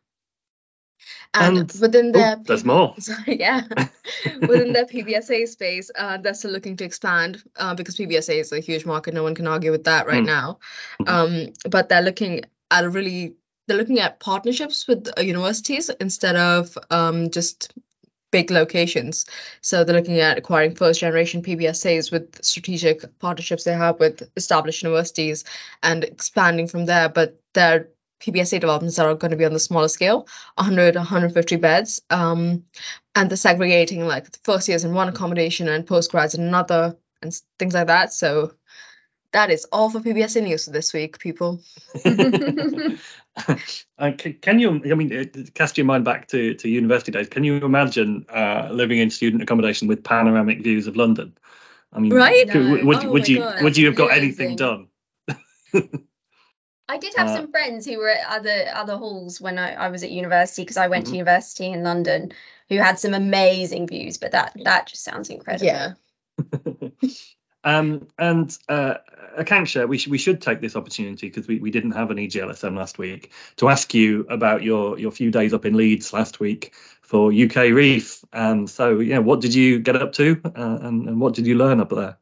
And, 1.33 1.57
and 1.57 1.73
within 1.79 2.11
their 2.11 2.37
oh, 2.37 2.43
there's 2.43 2.65
more. 2.65 2.95
Sorry, 2.99 3.39
yeah, 3.39 3.61
within 4.41 4.73
their 4.73 4.85
PBSA 4.85 5.47
space, 5.47 5.91
uh, 5.97 6.17
they're 6.17 6.33
still 6.33 6.51
looking 6.51 6.77
to 6.77 6.83
expand 6.83 7.43
uh, 7.57 7.75
because 7.75 7.95
PBSA 7.97 8.39
is 8.39 8.51
a 8.51 8.59
huge 8.59 8.85
market. 8.85 9.13
No 9.13 9.23
one 9.23 9.35
can 9.35 9.47
argue 9.47 9.71
with 9.71 9.85
that 9.85 10.07
right 10.07 10.23
mm. 10.23 10.27
now. 10.27 10.59
Mm-hmm. 11.01 11.47
Um, 11.47 11.53
but 11.69 11.89
they're 11.89 12.01
looking 12.01 12.45
at 12.71 12.83
a 12.83 12.89
really 12.89 13.35
they're 13.67 13.77
looking 13.77 13.99
at 13.99 14.19
partnerships 14.19 14.87
with 14.87 15.07
uh, 15.17 15.21
universities 15.21 15.89
instead 15.99 16.35
of 16.35 16.75
um, 16.89 17.29
just 17.29 17.71
big 18.31 18.51
locations. 18.51 19.25
So 19.61 19.83
they're 19.83 19.95
looking 19.95 20.19
at 20.19 20.37
acquiring 20.37 20.75
first 20.75 20.99
generation 20.99 21.41
PBSAs 21.41 22.11
with 22.11 22.43
strategic 22.43 23.19
partnerships 23.19 23.63
they 23.63 23.73
have 23.73 23.99
with 23.99 24.29
established 24.35 24.83
universities 24.83 25.45
and 25.83 26.03
expanding 26.03 26.67
from 26.67 26.85
there. 26.85 27.09
But 27.09 27.39
they're 27.53 27.89
PBSA 28.19 28.59
developments 28.59 28.97
that 28.97 29.05
are 29.05 29.15
going 29.15 29.31
to 29.31 29.37
be 29.37 29.45
on 29.45 29.53
the 29.53 29.59
smaller 29.59 29.87
scale, 29.87 30.27
100, 30.55 30.95
150 30.95 31.55
beds, 31.57 32.01
um, 32.09 32.63
and 33.15 33.29
the 33.29 33.37
segregating 33.37 34.05
like 34.05 34.31
the 34.31 34.39
first 34.43 34.67
years 34.67 34.83
in 34.83 34.93
one 34.93 35.09
accommodation 35.09 35.67
and 35.67 35.87
postgrads 35.87 36.37
in 36.37 36.43
another, 36.43 36.97
and 37.21 37.39
things 37.57 37.73
like 37.73 37.87
that. 37.87 38.13
So 38.13 38.53
that 39.31 39.51
is 39.51 39.65
all 39.71 39.89
for 39.89 39.99
PBSA 39.99 40.43
news 40.43 40.65
this 40.65 40.93
week, 40.93 41.19
people. 41.19 41.61
uh, 42.05 42.95
can 44.41 44.59
you, 44.59 44.81
I 44.91 44.95
mean, 44.95 45.49
cast 45.53 45.77
your 45.77 45.85
mind 45.85 46.03
back 46.03 46.27
to, 46.29 46.55
to 46.55 46.69
university 46.69 47.11
days. 47.11 47.29
Can 47.29 47.43
you 47.43 47.57
imagine 47.57 48.25
uh, 48.29 48.69
living 48.71 48.99
in 48.99 49.09
student 49.09 49.43
accommodation 49.43 49.87
with 49.87 50.03
panoramic 50.03 50.63
views 50.63 50.87
of 50.87 50.95
London? 50.95 51.37
I 51.93 51.99
mean, 51.99 52.13
right? 52.13 52.47
No. 52.47 52.71
Would, 52.71 52.85
would, 52.85 53.05
oh 53.05 53.11
would 53.11 53.27
you 53.27 53.39
God, 53.39 53.63
would 53.63 53.77
you 53.77 53.87
have 53.87 53.95
got 53.95 54.11
amazing. 54.11 54.23
anything 54.23 54.55
done? 54.55 54.87
I 56.89 56.97
did 56.97 57.13
have 57.15 57.27
Uh, 57.29 57.35
some 57.35 57.51
friends 57.51 57.85
who 57.85 57.99
were 57.99 58.09
at 58.09 58.25
other 58.27 58.65
other 58.73 58.97
halls 58.97 59.39
when 59.39 59.57
I, 59.59 59.73
I 59.75 59.87
was 59.89 60.03
at 60.03 60.11
university 60.11 60.63
because 60.63 60.77
I 60.77 60.87
went 60.87 61.05
Mhm. 61.05 61.09
to 61.09 61.17
university 61.17 61.67
in 61.67 61.83
London 61.83 62.33
who 62.67 62.77
had 62.77 62.99
some 62.99 63.13
amazing 63.13 63.87
views, 63.87 64.17
but 64.17 64.31
that 64.31 64.53
that 64.65 64.87
just 64.87 65.03
sounds 65.03 65.29
incredible. 65.29 65.65
Yeah. 65.67 65.93
Um, 67.65 68.07
and 68.17 68.57
uh, 68.69 68.95
Akanksha, 69.37 69.85
we, 69.87 69.97
sh- 69.97 70.07
we 70.07 70.17
should 70.17 70.41
take 70.41 70.61
this 70.61 70.77
opportunity 70.77 71.27
because 71.27 71.45
we, 71.45 71.59
we 71.59 71.71
didn't 71.71 71.91
have 71.91 72.09
an 72.09 72.17
EGLSM 72.17 72.77
last 72.77 72.97
week 72.97 73.31
to 73.57 73.67
ask 73.67 73.93
you 73.93 74.25
about 74.29 74.63
your, 74.63 74.97
your 74.97 75.11
few 75.11 75.29
days 75.29 75.53
up 75.53 75.65
in 75.65 75.75
Leeds 75.75 76.13
last 76.13 76.39
week 76.39 76.73
for 77.01 77.33
UK 77.33 77.55
Reef. 77.73 78.23
And 78.31 78.69
so, 78.69 78.99
yeah, 79.01 79.17
what 79.17 79.41
did 79.41 79.53
you 79.53 79.79
get 79.79 79.97
up 79.97 80.13
to 80.13 80.39
uh, 80.45 80.79
and, 80.81 81.09
and 81.09 81.19
what 81.19 81.33
did 81.33 81.45
you 81.47 81.55
learn 81.55 81.81
up 81.81 81.89
there? 81.89 82.17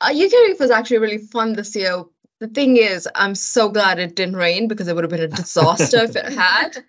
Uh, 0.00 0.08
UKREiiF 0.08 0.58
was 0.58 0.70
actually 0.70 0.98
really 0.98 1.18
fun 1.18 1.52
this 1.52 1.76
year. 1.76 2.04
The 2.42 2.48
thing 2.48 2.76
is, 2.76 3.08
I'm 3.14 3.36
so 3.36 3.68
glad 3.68 4.00
it 4.00 4.16
didn't 4.16 4.34
rain 4.34 4.66
because 4.66 4.88
it 4.88 4.96
would 4.96 5.04
have 5.04 5.12
been 5.12 5.20
a 5.20 5.28
disaster 5.28 5.98
if 5.98 6.16
it 6.16 6.32
had. 6.46 6.84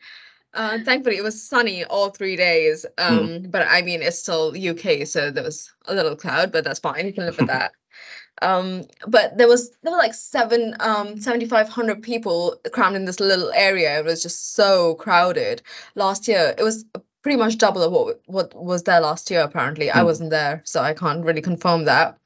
Uh, 0.52 0.80
thankfully, 0.84 1.18
it 1.18 1.24
was 1.24 1.44
sunny 1.48 1.84
all 1.86 2.10
three 2.10 2.36
days. 2.36 2.88
Um, 2.98 3.44
But 3.52 3.68
I 3.70 3.84
mean, 3.84 4.02
it's 4.02 4.18
still 4.18 4.56
UK, 4.58 5.06
so 5.06 5.30
there 5.30 5.44
was 5.44 5.72
a 5.86 5.94
little 5.94 6.16
cloud, 6.16 6.52
but 6.52 6.64
that's 6.64 6.80
fine. 6.80 7.06
You 7.06 7.14
can 7.14 7.28
live 7.28 7.38
with 7.38 7.46
that. 7.56 7.74
Um, 8.42 8.86
but 9.08 9.38
there 9.38 9.48
was 9.48 9.70
there 9.84 9.92
were 9.92 10.00
like 10.00 10.16
seven 10.16 10.76
um 10.80 11.22
7,500 11.22 12.02
people 12.02 12.60
crammed 12.72 12.96
in 12.96 13.06
this 13.06 13.20
little 13.20 13.52
area. 13.54 14.00
It 14.00 14.06
was 14.06 14.24
just 14.24 14.56
so 14.56 14.96
crowded. 14.96 15.62
Last 15.94 16.28
year, 16.28 16.56
it 16.58 16.64
was 16.64 16.84
pretty 17.22 17.38
much 17.38 17.60
double 17.60 17.84
of 17.84 17.92
what 17.94 18.22
what 18.26 18.56
was 18.56 18.84
there 18.84 19.02
last 19.02 19.30
year. 19.30 19.42
Apparently, 19.42 19.92
I 19.92 20.00
Hmm. 20.00 20.06
wasn't 20.06 20.32
there, 20.32 20.64
so 20.66 20.82
I 20.82 20.94
can't 20.96 21.24
really 21.24 21.42
confirm 21.44 21.86
that. 21.86 22.18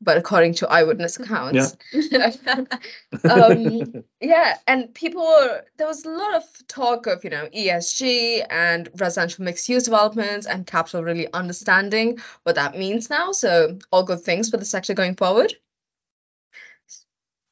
But 0.00 0.18
according 0.18 0.54
to 0.54 0.68
eyewitness 0.68 1.16
accounts, 1.20 1.76
um, 3.30 4.04
yeah, 4.20 4.56
and 4.66 4.92
people 4.94 5.22
were 5.22 5.64
there 5.78 5.86
was 5.86 6.04
a 6.04 6.10
lot 6.10 6.34
of 6.34 6.44
talk 6.68 7.06
of 7.06 7.24
you 7.24 7.30
know 7.30 7.48
ESG 7.54 8.46
and 8.50 8.88
residential 8.96 9.44
mixed 9.44 9.68
use 9.68 9.84
developments 9.84 10.46
and 10.46 10.66
capital 10.66 11.02
really 11.02 11.32
understanding 11.32 12.18
what 12.42 12.56
that 12.56 12.76
means 12.76 13.08
now. 13.08 13.32
So 13.32 13.78
all 13.90 14.02
good 14.02 14.20
things 14.20 14.50
for 14.50 14.58
the 14.58 14.64
sector 14.64 14.94
going 14.94 15.16
forward. 15.16 15.54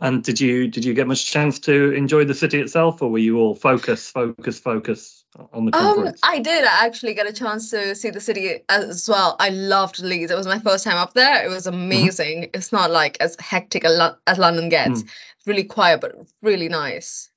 And 0.04 0.23
did 0.23 0.38
you 0.38 0.68
did 0.68 0.84
you 0.84 0.92
get 0.92 1.06
much 1.06 1.25
chance 1.25 1.58
to 1.61 1.92
enjoy 1.92 2.26
the 2.26 2.34
city 2.34 2.61
itself, 2.61 3.00
or 3.00 3.11
were 3.11 3.18
you 3.18 3.38
all 3.38 3.54
focus, 3.54 4.11
focus, 4.11 4.58
focus 4.58 5.25
on 5.50 5.64
the 5.64 5.73
conference? 5.73 6.20
Um. 6.23 6.30
I 6.30 6.40
did 6.40 6.62
actually 6.62 7.14
get 7.14 7.26
a 7.26 7.32
chance 7.32 7.70
to 7.70 7.94
see 7.94 8.11
the 8.11 8.20
city 8.20 8.61
as 8.68 9.08
well. 9.08 9.34
I 9.40 9.49
loved 9.49 10.00
Leeds. 10.00 10.30
It 10.30 10.37
was 10.37 10.46
my 10.46 10.58
first 10.58 10.84
time 10.84 10.99
up 10.99 11.14
there. 11.14 11.42
It 11.42 11.49
was 11.49 11.66
amazing. 11.66 12.50
It's 12.52 12.70
not 12.70 12.90
like 12.90 13.16
as 13.20 13.34
hectic 13.40 13.87
as, 13.87 14.38
London 14.38 14.68
gets. 14.68 15.00
It's 15.00 15.46
really 15.46 15.64
quiet, 15.64 16.02
but 16.02 16.14
really 16.42 16.68
nice. 16.68 17.30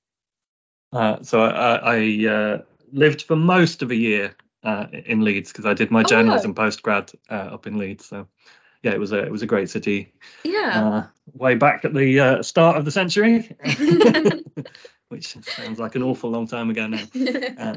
Uh, 0.92 1.24
so 1.24 1.40
I, 1.40 1.96
I 1.96 2.28
uh, 2.28 2.62
lived 2.92 3.22
for 3.22 3.38
most 3.38 3.82
of 3.82 3.92
a 3.92 3.96
year 3.96 4.36
uh, 4.64 4.88
in 4.92 5.22
Leeds 5.22 5.54
because 5.54 5.66
I 5.66 5.74
did 5.74 5.90
my 5.90 6.02
Oh, 6.02 6.04
journalism 6.04 6.54
postgrad 6.54 7.16
uh, 7.30 7.34
up 7.56 7.66
in 7.66 7.78
Leeds. 7.78 8.08
So 8.08 8.28
yeah, 8.88 8.94
it 8.94 9.00
was 9.00 9.12
a 9.12 9.20
it 9.24 9.32
was 9.32 9.42
a 9.42 9.48
great 9.48 9.70
city. 9.70 10.14
Yeah. 10.44 10.88
Uh, 10.88 11.08
way 11.34 11.56
back 11.56 11.84
at 11.86 11.94
the 11.94 12.20
uh, 12.20 12.44
start 12.44 12.78
of 12.78 12.86
the 12.86 12.92
century, 12.92 13.56
which 15.10 15.36
sounds 15.44 15.80
like 15.80 15.96
an 15.96 16.04
awful 16.04 16.30
long 16.30 16.48
time 16.48 16.70
ago 16.70 16.88
now. 16.88 17.04
Uh, 17.58 17.76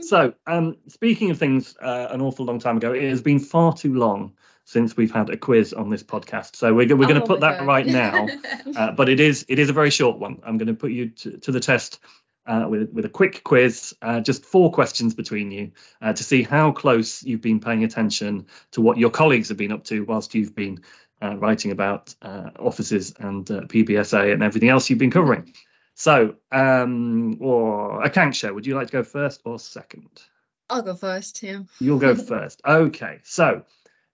so 0.00 0.34
um, 0.46 0.76
speaking 0.88 1.30
of 1.30 1.38
things 1.38 1.76
uh, 1.80 2.08
an 2.10 2.20
awful 2.20 2.44
long 2.46 2.58
time 2.58 2.76
ago, 2.78 2.92
it 2.92 3.08
has 3.08 3.20
been 3.22 3.38
far 3.38 3.74
too 3.74 3.94
long 3.94 4.32
since 4.64 4.96
we've 4.96 5.12
had 5.12 5.28
a 5.28 5.36
quiz 5.36 5.72
on 5.72 5.90
this 5.90 6.02
podcast. 6.02 6.56
So 6.56 6.72
we're, 6.72 6.96
we're 6.96 7.08
going 7.08 7.20
to 7.20 7.22
Oh 7.22 7.26
put 7.26 7.40
that 7.40 7.58
God. 7.58 7.66
right 7.66 7.86
now. 7.86 8.26
Uh, 8.74 8.90
but 8.90 9.10
it 9.10 9.20
is 9.20 9.44
it 9.48 9.58
is 9.58 9.68
a 9.68 9.72
very 9.74 9.90
short 9.90 10.16
one. 10.18 10.40
I'm 10.46 10.56
going 10.56 10.68
to 10.68 10.74
put 10.74 10.92
you 10.92 11.10
to, 11.10 11.36
to 11.38 11.52
the 11.52 11.60
test 11.60 12.00
uh, 12.46 12.66
with 12.68 12.90
with 12.92 13.04
a 13.04 13.08
quick 13.08 13.42
quiz, 13.44 13.94
uh, 14.02 14.20
just 14.20 14.44
four 14.44 14.72
questions 14.72 15.14
between 15.14 15.50
you 15.50 15.72
uh, 16.00 16.12
to 16.12 16.24
see 16.24 16.42
how 16.42 16.72
close 16.72 17.22
you've 17.22 17.40
been 17.40 17.60
paying 17.60 17.84
attention 17.84 18.46
to 18.72 18.80
what 18.80 18.98
your 18.98 19.10
colleagues 19.10 19.48
have 19.48 19.58
been 19.58 19.72
up 19.72 19.84
to 19.84 20.04
whilst 20.04 20.34
you've 20.34 20.54
been 20.54 20.80
uh, 21.22 21.36
writing 21.36 21.70
about 21.70 22.14
uh, 22.22 22.50
offices 22.58 23.14
and 23.18 23.50
uh, 23.50 23.60
PBSA 23.62 24.32
and 24.32 24.42
everything 24.42 24.68
else 24.68 24.90
you've 24.90 24.98
been 24.98 25.10
covering. 25.10 25.54
So, 25.94 26.36
um, 26.50 27.38
or 27.40 28.02
Akanksha, 28.02 28.52
would 28.54 28.66
you 28.66 28.74
like 28.74 28.88
to 28.88 28.92
go 28.92 29.02
first 29.04 29.42
or 29.44 29.58
second? 29.58 30.22
I'll 30.68 30.82
go 30.82 30.94
first. 30.94 31.42
Yeah. 31.42 31.60
You'll 31.80 31.98
go 31.98 32.14
first. 32.14 32.60
Okay. 32.66 33.20
So, 33.24 33.64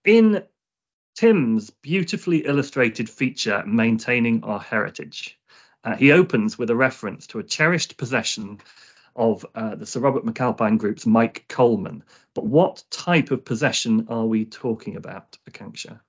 in 0.04 0.42
Tim's 1.16 1.70
beautifully 1.70 2.38
illustrated 2.38 3.08
feature, 3.08 3.64
Maintaining 3.66 4.44
Our 4.44 4.60
Heritage, 4.60 5.37
uh, 5.88 5.96
he 5.96 6.12
opens 6.12 6.58
with 6.58 6.68
a 6.68 6.76
reference 6.76 7.28
to 7.28 7.38
a 7.38 7.42
cherished 7.42 7.96
possession 7.96 8.60
of 9.16 9.46
uh, 9.54 9.74
the 9.74 9.86
Sir 9.86 10.00
Robert 10.00 10.24
McAlpine 10.24 10.76
Group's 10.76 11.06
Mike 11.06 11.46
Coleman. 11.48 12.04
But 12.34 12.44
what 12.44 12.84
type 12.90 13.30
of 13.30 13.44
possession 13.44 14.06
are 14.10 14.26
we 14.26 14.44
talking 14.44 14.96
about, 14.96 15.38
Akanksha? 15.50 16.00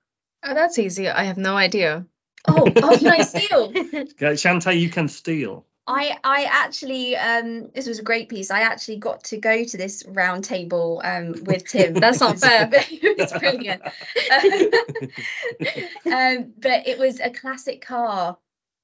Oh, 0.44 0.54
that's 0.54 0.78
easy. 0.78 1.08
I 1.08 1.24
have 1.24 1.38
no 1.38 1.56
idea. 1.56 2.04
oh, 2.46 2.70
oh, 2.76 2.98
can 2.98 3.06
I 3.06 3.22
steal? 3.22 3.72
Okay, 3.74 4.36
Chanté, 4.36 4.78
you 4.78 4.90
can 4.90 5.08
steal. 5.08 5.64
I 5.86 6.16
I 6.22 6.44
actually 6.44 7.16
um 7.16 7.70
this 7.74 7.88
was 7.88 7.98
a 7.98 8.02
great 8.02 8.28
piece. 8.28 8.50
I 8.50 8.60
actually 8.60 8.98
got 8.98 9.24
to 9.24 9.38
go 9.38 9.64
to 9.64 9.76
this 9.76 10.04
round 10.06 10.44
table 10.44 11.00
um 11.02 11.34
with 11.42 11.66
Tim. 11.66 11.94
That's 11.94 12.20
not 12.20 12.38
fair. 12.38 12.68
it 12.72 13.18
was 13.18 13.32
brilliant. 13.32 13.82
um, 16.06 16.52
but 16.58 16.86
it 16.86 16.98
was 16.98 17.18
a 17.18 17.30
classic 17.30 17.80
car. 17.80 18.36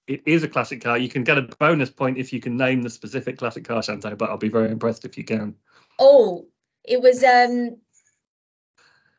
It 0.06 0.22
is 0.26 0.44
a 0.44 0.48
classic 0.48 0.82
car. 0.82 0.96
You 0.96 1.08
can 1.08 1.24
get 1.24 1.38
a 1.38 1.42
bonus 1.42 1.90
point 1.90 2.18
if 2.18 2.32
you 2.32 2.40
can 2.40 2.56
name 2.56 2.82
the 2.82 2.90
specific 2.90 3.38
classic 3.38 3.64
car, 3.64 3.82
Chanté, 3.82 4.16
but 4.16 4.30
I'll 4.30 4.36
be 4.38 4.48
very 4.48 4.70
impressed 4.70 5.04
if 5.04 5.18
you 5.18 5.24
can. 5.24 5.56
Oh, 5.98 6.46
it 6.84 7.00
was 7.00 7.24
um 7.24 7.78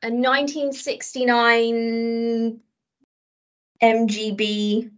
a 0.02 0.10
1969 0.10 2.62
MGB 3.82 4.92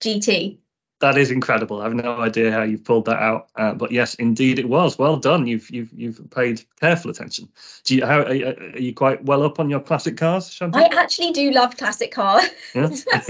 GT. 0.00 0.58
That 1.00 1.16
is 1.16 1.30
incredible. 1.30 1.80
I 1.80 1.84
have 1.84 1.94
no 1.94 2.20
idea 2.20 2.50
how 2.50 2.64
you've 2.64 2.82
pulled 2.82 3.04
that 3.04 3.22
out, 3.22 3.50
uh, 3.54 3.72
but 3.74 3.92
yes, 3.92 4.14
indeed 4.14 4.58
it 4.58 4.68
was. 4.68 4.98
Well 4.98 5.18
done. 5.18 5.46
You've 5.46 5.70
you've 5.70 5.92
you've 5.92 6.28
paid 6.30 6.60
careful 6.80 7.12
attention. 7.12 7.50
Do 7.84 7.94
you 7.94 8.04
how 8.04 8.22
are, 8.22 8.34
you- 8.34 8.46
are 8.46 8.78
you 8.78 8.94
quite 8.94 9.24
well 9.24 9.44
up 9.44 9.60
on 9.60 9.70
your 9.70 9.78
classic 9.78 10.16
cars, 10.16 10.58
I 10.60 10.88
actually 10.90 11.30
do 11.30 11.52
love 11.52 11.76
classic 11.76 12.10
cars. 12.10 12.48
Yeah? 12.74 12.90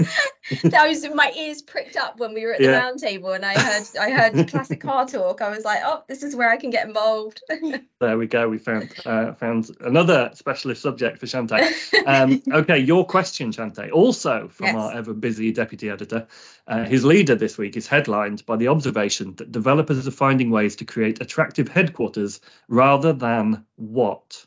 that 0.63 0.87
was 0.87 1.07
my 1.13 1.31
ears 1.37 1.61
pricked 1.61 1.97
up 1.97 2.19
when 2.19 2.33
we 2.33 2.45
were 2.45 2.53
at 2.53 2.59
the 2.59 2.65
Yeah. 2.65 2.79
round 2.79 2.99
table 2.99 3.31
and 3.33 3.45
I 3.45 3.53
heard 3.53 3.83
I 3.99 4.09
heard 4.11 4.47
classic 4.47 4.81
car 4.81 5.05
talk. 5.07 5.41
I 5.41 5.49
was 5.49 5.63
like, 5.63 5.79
oh, 5.83 6.03
this 6.07 6.23
is 6.23 6.35
where 6.35 6.49
I 6.49 6.57
can 6.57 6.69
get 6.69 6.87
involved. 6.87 7.41
there 7.99 8.17
we 8.17 8.27
go. 8.27 8.47
We 8.49 8.57
found 8.57 8.93
uh, 9.05 9.33
found 9.33 9.69
another 9.81 10.31
specialist 10.33 10.81
subject 10.81 11.19
for 11.19 11.25
Chanté. 11.25 11.71
Um, 12.05 12.41
okay, 12.51 12.79
your 12.79 13.05
question, 13.05 13.51
Chanté. 13.51 13.91
Also 13.91 14.47
from 14.47 14.67
Yes. 14.67 14.75
our 14.75 14.93
ever 14.93 15.13
busy 15.13 15.51
deputy 15.51 15.89
editor, 15.89 16.27
uh, 16.67 16.83
his 16.83 17.03
leader 17.05 17.35
this 17.35 17.57
week 17.57 17.77
is 17.77 17.87
headlined 17.87 18.45
by 18.45 18.55
the 18.55 18.67
observation 18.69 19.35
that 19.35 19.51
developers 19.51 20.07
are 20.07 20.11
finding 20.11 20.49
ways 20.49 20.75
to 20.77 20.85
create 20.85 21.21
attractive 21.21 21.67
headquarters 21.67 22.41
rather 22.67 23.13
than 23.13 23.65
what? 23.75 24.45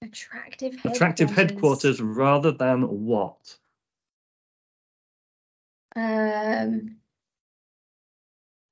Attractive 0.00 0.74
Attractive 0.84 1.30
headquarters 1.30 2.00
rather 2.00 2.52
than 2.52 2.82
what? 3.06 3.56
Um 5.96 6.98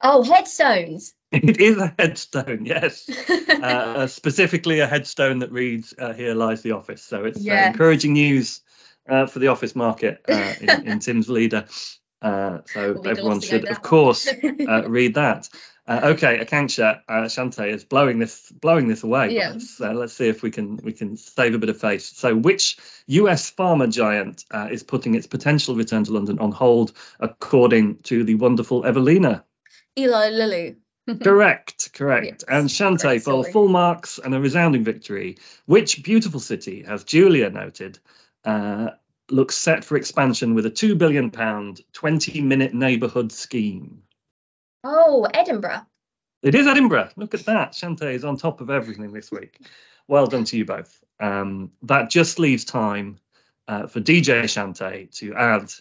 Oh, 0.00 0.22
headstones. 0.22 1.14
It 1.32 1.60
is 1.60 1.76
a 1.76 1.92
headstone, 1.98 2.64
yes. 2.64 3.10
Uh, 3.56 4.06
specifically, 4.06 4.80
a 4.80 4.86
headstone 4.86 5.38
that 5.38 5.50
reads 5.50 5.94
uh, 5.98 6.12
"Here 6.12 6.34
lies 6.34 6.60
the 6.62 6.72
office." 6.72 7.02
So 7.02 7.24
it's 7.24 7.48
uh, 7.48 7.54
encouraging 7.54 8.12
news 8.12 8.60
uh, 9.08 9.26
for 9.26 9.38
the 9.38 9.48
office 9.48 9.74
market 9.74 10.20
uh, 10.28 10.54
in, 10.60 10.68
in 10.86 10.98
Tim's 10.98 11.30
leader. 11.30 11.64
Uh, 12.20 12.58
so 12.66 12.92
We'll 12.92 13.08
everyone 13.08 13.40
should, 13.40 13.64
of 13.64 13.80
course, 13.80 14.28
uh, 14.68 14.88
read 14.88 15.14
that. 15.14 15.48
Uh, 15.88 16.01
okay, 16.14 16.44
Akanksha, 16.44 17.03
uh, 17.09 17.22
Chanté 17.22 17.72
is 17.72 17.85
blowing 17.85 18.18
this 18.18 18.51
blowing 18.51 18.88
this 18.88 19.05
away. 19.05 19.35
Yeah. 19.35 19.51
Let's, 19.51 19.81
uh, 19.81 19.92
let's 19.92 20.14
see 20.14 20.29
if 20.29 20.42
we 20.42 20.51
can 20.51 20.79
we 20.79 20.92
can 20.92 21.16
save 21.16 21.55
a 21.55 21.59
bit 21.59 21.68
of 21.68 21.79
face. 21.79 22.07
So, 22.07 22.35
which 22.35 22.77
U.S. 23.07 23.53
pharma 23.53 23.90
giant 23.90 24.44
uh, 24.51 24.68
is 24.70 24.83
putting 24.83 25.14
its 25.14 25.29
potential 25.29 25.77
return 25.77 26.03
to 26.05 26.12
London 26.12 26.40
on 26.40 26.51
hold, 26.51 26.92
according 27.20 27.99
to 28.05 28.25
the 28.25 28.35
wonderful 28.35 28.85
Evelina? 28.85 29.44
Eli 29.96 30.31
Lilly. 30.31 30.77
Correct, 31.22 31.92
correct. 31.92 32.27
Yes, 32.27 32.42
and 32.49 32.68
Chanté 32.68 33.22
for 33.22 33.44
full 33.44 33.68
marks 33.68 34.18
and 34.18 34.35
a 34.35 34.40
resounding 34.40 34.83
victory. 34.83 35.38
Which 35.64 36.03
beautiful 36.03 36.40
city, 36.40 36.85
as 36.85 37.05
Julia 37.05 37.49
noted, 37.49 38.01
uh, 38.44 38.90
looks 39.31 39.55
set 39.55 39.85
for 39.85 39.96
expansion 39.96 40.57
with 40.57 40.66
a 40.66 40.70
two 40.70 40.96
billion 40.96 41.31
pound, 41.31 41.81
twenty 41.92 42.40
minute 42.40 42.75
neighbourhood 42.75 43.31
scheme? 43.31 44.03
Oh, 44.84 45.26
Edinburgh. 45.32 45.86
It 46.42 46.54
is 46.54 46.66
Edinburgh. 46.66 47.10
Look 47.16 47.34
at 47.34 47.46
that. 47.46 47.72
Chanté 47.72 48.12
is 48.14 48.24
on 48.24 48.36
top 48.36 48.60
of 48.60 48.70
everything 48.70 49.12
this 49.12 49.30
week. 49.32 49.58
Well 50.06 50.26
done 50.26 50.44
to 50.44 50.56
you 50.56 50.64
both. 50.64 51.02
Um, 51.18 51.72
that 51.82 52.10
just 52.10 52.38
leaves 52.38 52.64
time 52.64 53.18
uh, 53.66 53.86
for 53.86 54.00
DJ 54.00 54.44
Chanté 54.44 55.10
to 55.18 55.34
add 55.34 55.72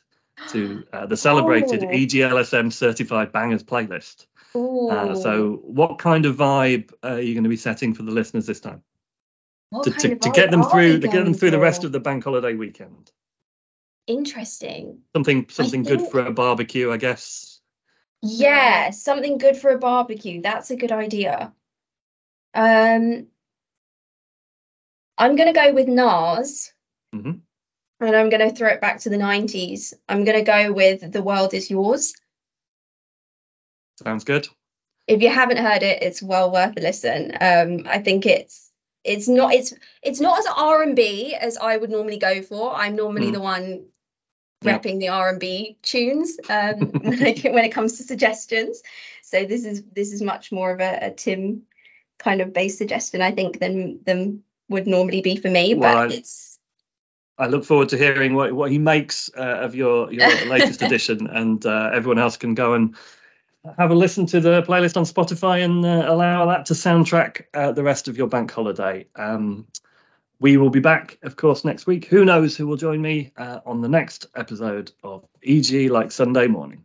to 0.49 0.83
uh, 0.91 1.05
the 1.05 1.17
celebrated 1.17 1.83
Oh. 1.83 1.87
EGLSM 1.87 2.73
certified 2.73 3.31
bangers 3.31 3.63
playlist. 3.63 4.25
Uh, 4.55 5.15
so, 5.15 5.59
what 5.63 5.99
kind 5.99 6.25
of 6.25 6.37
vibe 6.37 6.91
are 7.03 7.19
you 7.19 7.33
going 7.33 7.43
to 7.43 7.49
be 7.49 7.57
setting 7.57 7.93
for 7.93 8.03
the 8.03 8.11
listeners 8.11 8.45
this 8.45 8.61
time 8.61 8.83
What 9.69 9.83
to, 9.83 9.91
to, 9.91 10.15
to 10.15 10.29
get 10.29 10.49
them 10.49 10.63
through 10.63 10.99
to 11.01 11.07
get 11.09 11.25
them 11.25 11.33
through 11.33 11.51
the 11.51 11.59
rest 11.59 11.83
of 11.83 11.91
the 11.91 11.99
bank 11.99 12.23
holiday 12.23 12.53
weekend? 12.53 13.11
Interesting. 14.07 14.99
Something 15.13 15.47
something 15.49 15.83
good 15.83 16.01
for 16.09 16.21
a 16.21 16.31
barbecue, 16.31 16.91
I 16.91 16.97
guess. 16.97 17.54
Yeah, 18.25 18.89
something 18.89 19.37
good 19.37 19.55
for 19.57 19.69
a 19.71 19.77
barbecue. 19.77 20.41
That's 20.41 20.71
a 20.71 20.75
good 20.75 20.91
idea. 20.91 21.53
Um, 22.53 23.27
I'm 25.17 25.35
gonna 25.35 25.53
go 25.53 25.73
with 25.73 25.87
Nas, 25.87 26.73
Mhm. 27.13 27.41
and 27.99 28.15
I'm 28.15 28.29
gonna 28.29 28.51
throw 28.51 28.69
it 28.69 28.81
back 28.81 28.99
to 29.01 29.09
the 29.09 29.17
90s. 29.17 29.93
I'm 30.09 30.25
gonna 30.25 30.43
go 30.43 30.73
with 30.73 31.11
The 31.11 31.21
World 31.21 31.53
Is 31.53 31.69
Yours. 31.69 32.13
Sounds 34.03 34.23
good. 34.23 34.47
If 35.07 35.21
you 35.21 35.29
haven't 35.29 35.57
heard 35.57 35.83
it, 35.83 36.01
it's 36.01 36.21
well 36.21 36.51
worth 36.51 36.77
a 36.77 36.81
listen. 36.81 37.31
Um, 37.39 37.87
I 37.87 37.99
think 37.99 38.25
it's 38.25 38.71
it's 39.03 39.27
not 39.27 39.53
it's 39.53 39.73
it's 40.01 40.19
not 40.19 40.39
as 40.39 40.47
R&B 40.47 41.35
as 41.35 41.57
I 41.57 41.77
would 41.77 41.91
normally 41.91 42.17
go 42.17 42.41
for. 42.41 42.73
I'm 42.73 42.95
normally 42.95 43.29
Mm. 43.29 43.33
the 43.33 43.41
one. 43.41 43.85
Repping 44.65 44.99
the 44.99 45.09
R&B 45.09 45.77
tunes 45.81 46.37
um, 46.49 46.77
when, 46.91 47.23
it 47.65 47.71
comes 47.71 47.97
to 47.97 48.03
suggestions. 48.03 48.81
So 49.23 49.45
this 49.45 49.65
is 49.65 49.83
this 49.93 50.11
is 50.13 50.21
much 50.21 50.51
more 50.51 50.71
of 50.71 50.79
a, 50.79 51.07
a 51.07 51.11
Tim 51.11 51.63
kind 52.17 52.41
of 52.41 52.53
based 52.53 52.77
suggestion, 52.77 53.21
I 53.21 53.31
think, 53.31 53.59
than 53.59 53.99
than 54.03 54.43
would 54.69 54.87
normally 54.87 55.21
be 55.21 55.37
for 55.37 55.49
me. 55.49 55.75
Well, 55.75 55.93
but 55.93 56.11
I- 56.11 56.15
it's 56.15 56.59
I 57.37 57.47
look 57.47 57.65
forward 57.65 57.89
to 57.89 57.97
hearing 57.97 58.33
what, 58.33 58.53
what 58.53 58.71
he 58.71 58.77
makes 58.77 59.29
uh, 59.37 59.41
of 59.41 59.75
your 59.75 60.11
your 60.11 60.29
latest 60.45 60.81
edition, 60.81 61.27
and 61.27 61.65
uh, 61.65 61.91
everyone 61.93 62.19
else 62.19 62.37
can 62.37 62.55
go 62.55 62.73
and 62.73 62.95
have 63.77 63.91
a 63.91 63.95
listen 63.95 64.25
to 64.27 64.39
the 64.39 64.61
playlist 64.61 64.95
on 64.95 65.03
Spotify 65.03 65.63
and 65.63 65.85
uh, 65.85 66.05
allow 66.07 66.45
that 66.47 66.67
to 66.67 66.73
soundtrack 66.73 67.45
uh, 67.53 67.71
the 67.71 67.83
rest 67.83 68.07
of 68.07 68.17
your 68.17 68.27
bank 68.27 68.51
holiday. 68.51 69.07
Um, 69.15 69.67
we 70.39 70.57
will 70.57 70.69
be 70.69 70.79
back, 70.79 71.17
of 71.23 71.35
course, 71.35 71.65
next 71.65 71.87
week. 71.87 72.05
Who 72.05 72.25
knows 72.25 72.55
who 72.55 72.67
will 72.67 72.77
join 72.77 73.01
me 73.01 73.31
uh, 73.37 73.59
on 73.65 73.81
the 73.81 73.89
next 73.89 74.27
episode 74.35 74.91
of 75.03 75.25
EG 75.43 75.89
like 75.89 76.11
Sunday 76.11 76.47
morning. 76.47 76.84